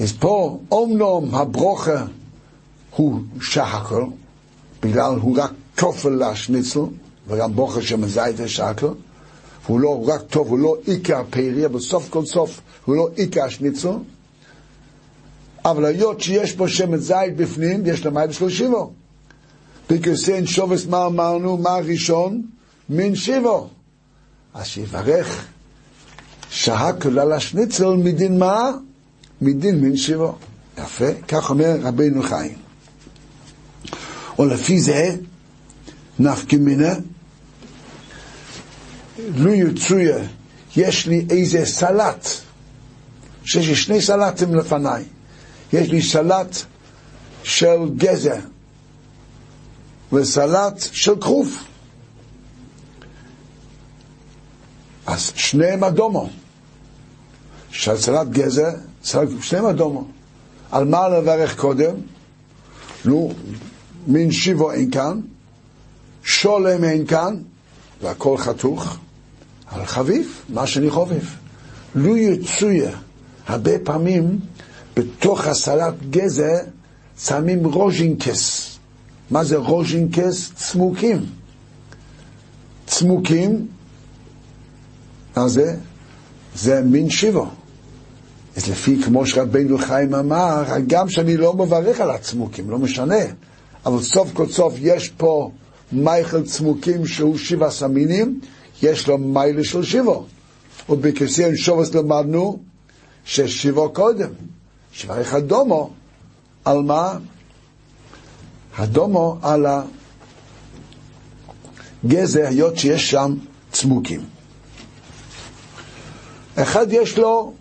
[0.00, 2.04] אז פה, אומנום הברוכה
[2.96, 4.02] הוא שחקל,
[4.82, 6.80] בגלל הוא רק כופל לשניצל,
[7.28, 8.86] וגם ברוכה שמן זית זה שחקל,
[9.64, 13.48] והוא לא רק טוב, הוא לא עיקר פרי, אבל סוף כל סוף הוא לא עיקר
[13.48, 13.88] שניצל,
[15.64, 18.92] אבל היות שיש פה שמן זית בפנים, יש לו מים של שיבו.
[19.90, 21.56] בקרסיין שובס מה אמרנו?
[21.56, 22.42] מה הראשון?
[22.90, 23.68] מין שיבו.
[24.54, 25.46] אז שיברך
[26.50, 28.70] שהה כלל השניצל מדין מה?
[29.40, 30.36] מדין מין שיבו.
[30.78, 32.58] יפה, כך אומר רבינו חיים.
[34.38, 35.16] ולפי זה
[36.18, 36.94] נפקא מינה,
[39.36, 40.18] לו יצויה,
[40.76, 42.28] יש לי איזה סלט,
[43.44, 45.04] שיש לי שני סלטים לפניי.
[45.72, 46.56] יש לי סלט
[47.42, 48.38] של גזר
[50.12, 51.69] וסלט של כרוף.
[55.10, 56.28] אז שניהם אדומו.
[58.30, 58.70] גזר,
[59.04, 60.04] סלט, שניהם אדומו.
[60.70, 61.94] על מה לברך קודם?
[63.04, 63.32] נו,
[64.06, 65.20] מין שיבו אין כאן,
[66.24, 67.36] שולם אין כאן,
[68.02, 68.98] והכל חתוך,
[69.66, 71.24] על חביף, מה שאני חובב.
[71.94, 72.90] לו יצויה,
[73.46, 74.38] הרבה פעמים
[74.96, 76.58] בתוך הסלט גזר
[77.18, 78.70] שמים רוז'ינקס.
[79.30, 80.52] מה זה רוז'ינקס?
[80.54, 81.26] צמוקים.
[82.86, 83.66] צמוקים,
[85.40, 85.76] מה זה?
[86.54, 87.46] זה מין שיבו.
[88.56, 93.24] אז לפי כמו שרבנו חיים אמר, גם שאני לא מברך על הצמוקים, לא משנה,
[93.86, 95.50] אבל סוף כל סוף יש פה
[95.92, 98.40] מייכל צמוקים שהוא שבעה סמינים,
[98.82, 100.26] יש לו מיילה של שיבו.
[100.88, 102.58] ובכסיין שובס למדנו
[103.24, 104.30] ששיבו קודם.
[104.92, 105.90] שברך הדומו,
[106.64, 107.18] על מה?
[108.76, 109.66] הדומו על
[112.04, 113.34] הגזר, היות שיש שם
[113.72, 114.39] צמוקים.
[116.62, 117.54] אחד יש לו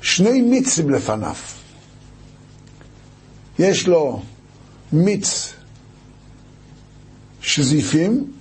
[0.00, 1.34] שני מיצים לפניו.
[3.58, 4.22] יש לו
[4.92, 5.52] מיץ
[7.40, 8.32] שזיפים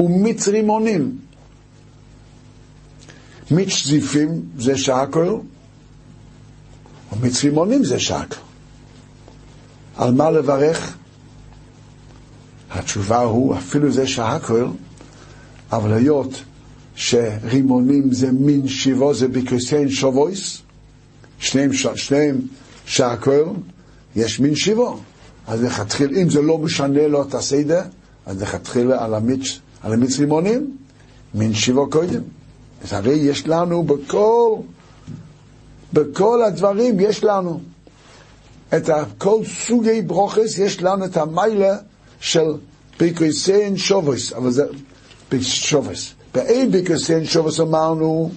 [0.00, 1.18] ומיץ רימונים.
[3.50, 5.28] מיץ שזיפים זה שקל,
[7.12, 8.36] ומיץ רימונים זה שקל.
[9.96, 10.96] על מה לברך?
[12.70, 14.66] התשובה הוא, אפילו זה שקל,
[15.72, 16.42] אבל היות
[16.98, 20.58] שרימונים זה מין שיבו, זה בקריסטיין שובויס,
[21.38, 22.40] שניהם, שניהם
[22.86, 23.44] שקל,
[24.16, 25.00] יש מין שיבו.
[25.46, 27.80] אז לכתחיל, אם זה לא משנה לו את הסדר,
[28.26, 30.76] אז לכתחילה על המיץ, על המיץ רימונים,
[31.34, 32.22] מין שיבו קודם.
[32.84, 34.56] אז הרי יש לנו בכל,
[35.92, 37.60] בכל הדברים יש לנו
[38.76, 41.76] את כל סוגי ברוכס, יש לנו את המיילה
[42.20, 42.46] של
[43.00, 44.64] ביקוסיין שובוס, אבל זה
[45.40, 46.17] שובוס.
[46.38, 48.30] באין ביקוסיין שובוס אמרנו,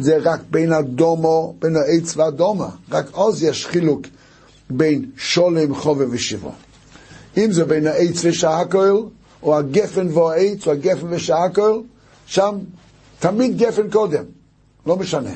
[0.00, 4.02] זה רק בין הדומו, בין העץ והדומה, רק אז יש חילוק
[4.70, 6.52] בין שולם, חובב ושיבו.
[7.36, 9.06] אם זה בין העץ ושעקול,
[9.42, 11.82] או הגפן והעץ, או הגפן ושעקול,
[12.26, 12.58] שם
[13.18, 14.24] תמיד גפן קודם,
[14.86, 15.34] לא משנה.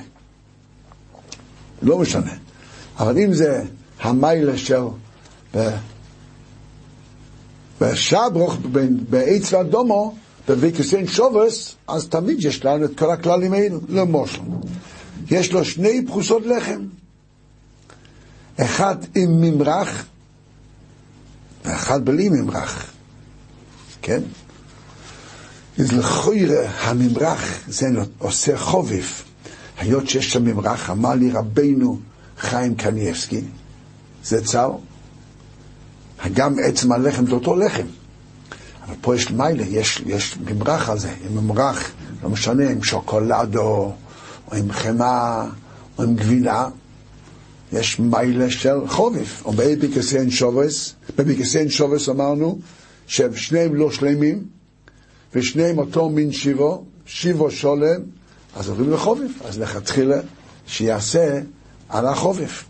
[1.83, 2.33] לא משנה.
[2.99, 3.63] אבל אם זה
[4.01, 4.83] המיילה של
[7.81, 8.57] בשברוך,
[9.11, 10.15] בעץ ואדומו,
[10.49, 14.41] בוויקוסיין שובס, אז תמיד יש לנו את כל הכללים האלו, למושל.
[15.31, 16.81] יש לו שני פרוסות לחם,
[18.57, 20.05] אחד עם ממרח
[21.65, 22.93] ואחד בלי ממרח,
[24.03, 24.21] כן?
[25.79, 27.87] אז לכוירא הממרח זה
[28.19, 29.25] עושה חובף.
[29.79, 32.01] היות שיש שם ממרח, אמר לי רבנו
[32.39, 33.41] חיים קניאבסקי,
[34.25, 34.71] זה צר,
[36.35, 37.87] גם עצם הלחם זה אותו לחם.
[38.87, 41.91] אבל פה יש מיילה, יש, יש ממרח על זה, עם ממרח,
[42.23, 43.93] לא משנה, עם שוקולדו,
[44.51, 45.47] או עם חמאה,
[45.99, 46.69] או עם גבינה,
[47.73, 49.43] יש מיילה של חובף.
[49.45, 52.59] או בביקסיין שובס, בביקסיין שובס אמרנו
[53.07, 54.45] ששניהם לא שלמים,
[55.35, 58.01] ושניהם אותו מין שיבו, שיבו שולם,
[58.57, 59.31] אז עוברים לחובף.
[59.45, 60.21] אז לכתחילה
[60.67, 61.41] שיעשה
[61.89, 62.65] על החובף.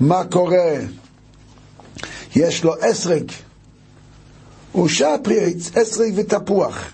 [0.00, 0.76] מה קורה?
[2.36, 3.32] יש לו אסרג,
[4.72, 6.92] הוא שפריץ, אסרג ותפוח.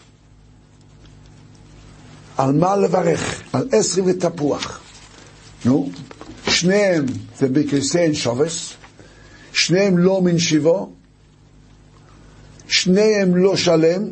[2.36, 3.42] על מה לברך?
[3.52, 4.80] על אסרג ותפוח.
[5.64, 5.90] נו,
[6.48, 7.06] שניהם
[7.38, 8.72] זה בקריסיין שובס,
[9.52, 10.92] שניהם לא מן שיבו,
[12.68, 14.02] שניהם לא שלם,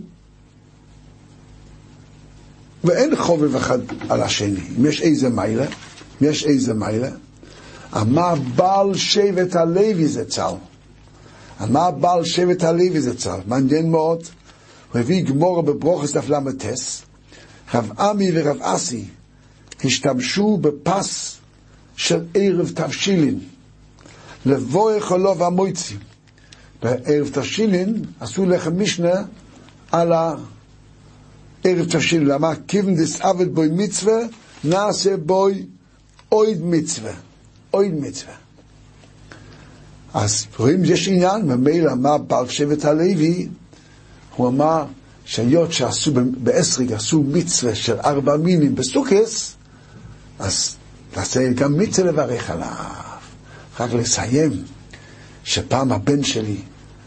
[2.84, 4.60] ואין חובב אחד על השני.
[4.78, 7.10] אם יש איזה מיילה, אם יש איזה מיילה,
[7.96, 10.54] אמר בעל שבט הלוי זה צל.
[11.62, 13.40] אמר בעל שבט הלוי זה צל.
[13.46, 14.22] מעניין מאוד.
[14.92, 17.02] הוא הביא גמורה בברוכס דף ל"טס.
[17.74, 19.04] רב עמי ורב אסי
[19.84, 21.36] השתמשו בפס
[21.96, 23.38] של ערב תבשילין.
[24.46, 25.96] לבוא יכולו והמויצי.
[26.82, 29.22] בערב תבשילין עשו לחם משנה
[29.92, 32.26] על הערב תבשילין.
[32.26, 32.52] למה?
[32.68, 34.18] כיוון דסעבד בוי מצווה,
[34.64, 35.66] נעשה בוי
[36.32, 37.12] אויד מצווה.
[37.74, 38.41] אויד מצווה.
[40.14, 43.48] אז רואים, יש עניין, ממילא אמר בעל שבט הלוי,
[44.36, 44.84] הוא אמר
[45.24, 49.54] שהיות שעשו באסריג, עשו מצווה של ארבע מינים בסוכס,
[50.38, 50.76] אז
[51.10, 52.68] תעשה גם מצווה לברך עליו.
[53.80, 54.50] רק לסיים,
[55.44, 56.56] שפעם הבן שלי,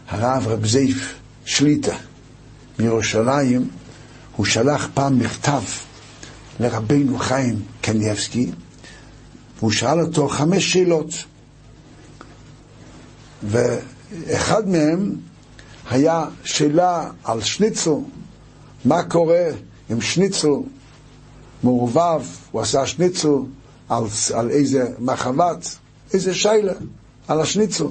[0.08, 1.96] הרב רב זייף שליטה
[2.78, 3.68] מירושלים,
[4.36, 5.62] הוא שלח פעם מכתב
[6.60, 8.50] לרבנו חיים קניאבסקי,
[9.58, 11.14] והוא שאל אותו חמש שאלות.
[13.42, 15.12] ואחד מהם
[15.90, 17.90] היה שאלה על שניצל,
[18.84, 19.46] מה קורה
[19.90, 20.48] עם שניצל
[21.62, 23.28] מעורבב, הוא עשה שניצל
[23.88, 25.68] על, על איזה מחבת,
[26.12, 26.72] איזה שיילה,
[27.28, 27.84] על השניצל.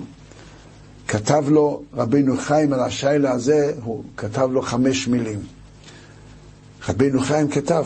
[1.08, 5.40] כתב לו רבינו חיים על השיילה הזה, הוא כתב לו חמש מילים.
[6.90, 7.86] רבינו חיים כתב,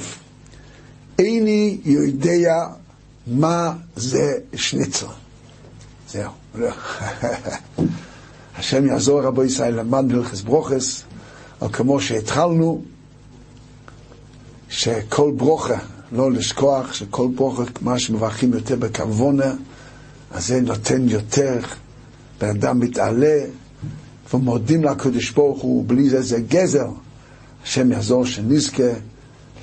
[1.20, 2.68] איני יודע
[3.28, 5.06] מה זה שניצל.
[6.10, 6.39] זהו.
[8.58, 11.04] השם יעזור רבו ישראל למד מלכס ברוכס,
[11.62, 12.82] אבל כמו שהתחלנו,
[14.70, 15.78] שכל ברוכה,
[16.12, 19.54] לא לשכוח שכל ברוכה, מה שמברכים יותר בכוונה,
[20.32, 21.60] אז זה נותן יותר,
[22.42, 23.40] בן אדם מתעלה,
[24.34, 26.88] ומודים לקדוש ברוך הוא, בלי זה זה גזר.
[27.64, 28.92] השם יעזור שנזכה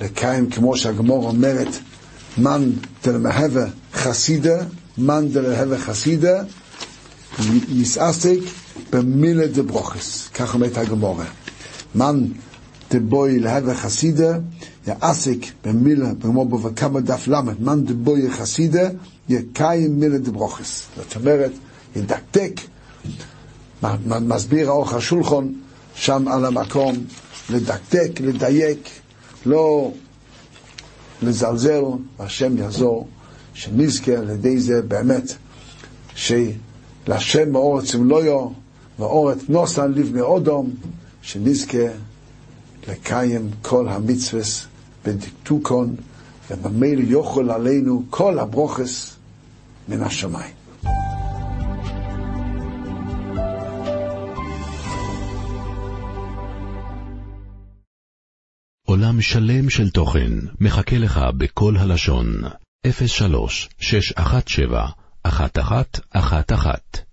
[0.01, 1.67] לקיים, כמו שהגמור אומרת,
[2.37, 2.71] מן
[3.03, 4.57] דלמהווה חסידה,
[4.97, 6.43] מן דלהווה חסידה,
[7.69, 8.39] יסעסק
[8.91, 11.25] במילה דברוכס, כך אומרת הגמורה.
[11.95, 12.25] מן
[12.91, 14.37] דבוי להווה חסידה,
[14.87, 18.89] יעסק במילה, כמו בבקמה דף למד, מן דבוי חסידה,
[19.29, 20.87] יקיים מילה דברוכס.
[20.97, 21.51] זאת אומרת,
[21.95, 22.61] ידקדק,
[24.07, 25.53] מסביר האורך השולחון,
[25.95, 26.95] שם על המקום,
[27.49, 28.89] לדקדק, לדייק,
[29.45, 29.91] לא
[31.21, 31.83] לזלזל,
[32.19, 33.07] והשם יעזור,
[33.53, 35.33] שנזכה על ידי זה באמת,
[37.07, 38.47] שלהשם מאור צמלויו,
[38.99, 40.69] ואורת נוסן לבני אודום,
[41.21, 41.87] שנזכה
[42.87, 44.67] לקיים כל המצווס
[45.05, 45.95] בדקטוקון,
[46.51, 49.15] ובמילא יאכל עלינו כל הברוכס
[49.89, 50.53] מן השמיים.
[58.85, 62.41] עולם שלם של תוכן מחכה לך בכל הלשון,
[63.07, 67.06] 03 617 1111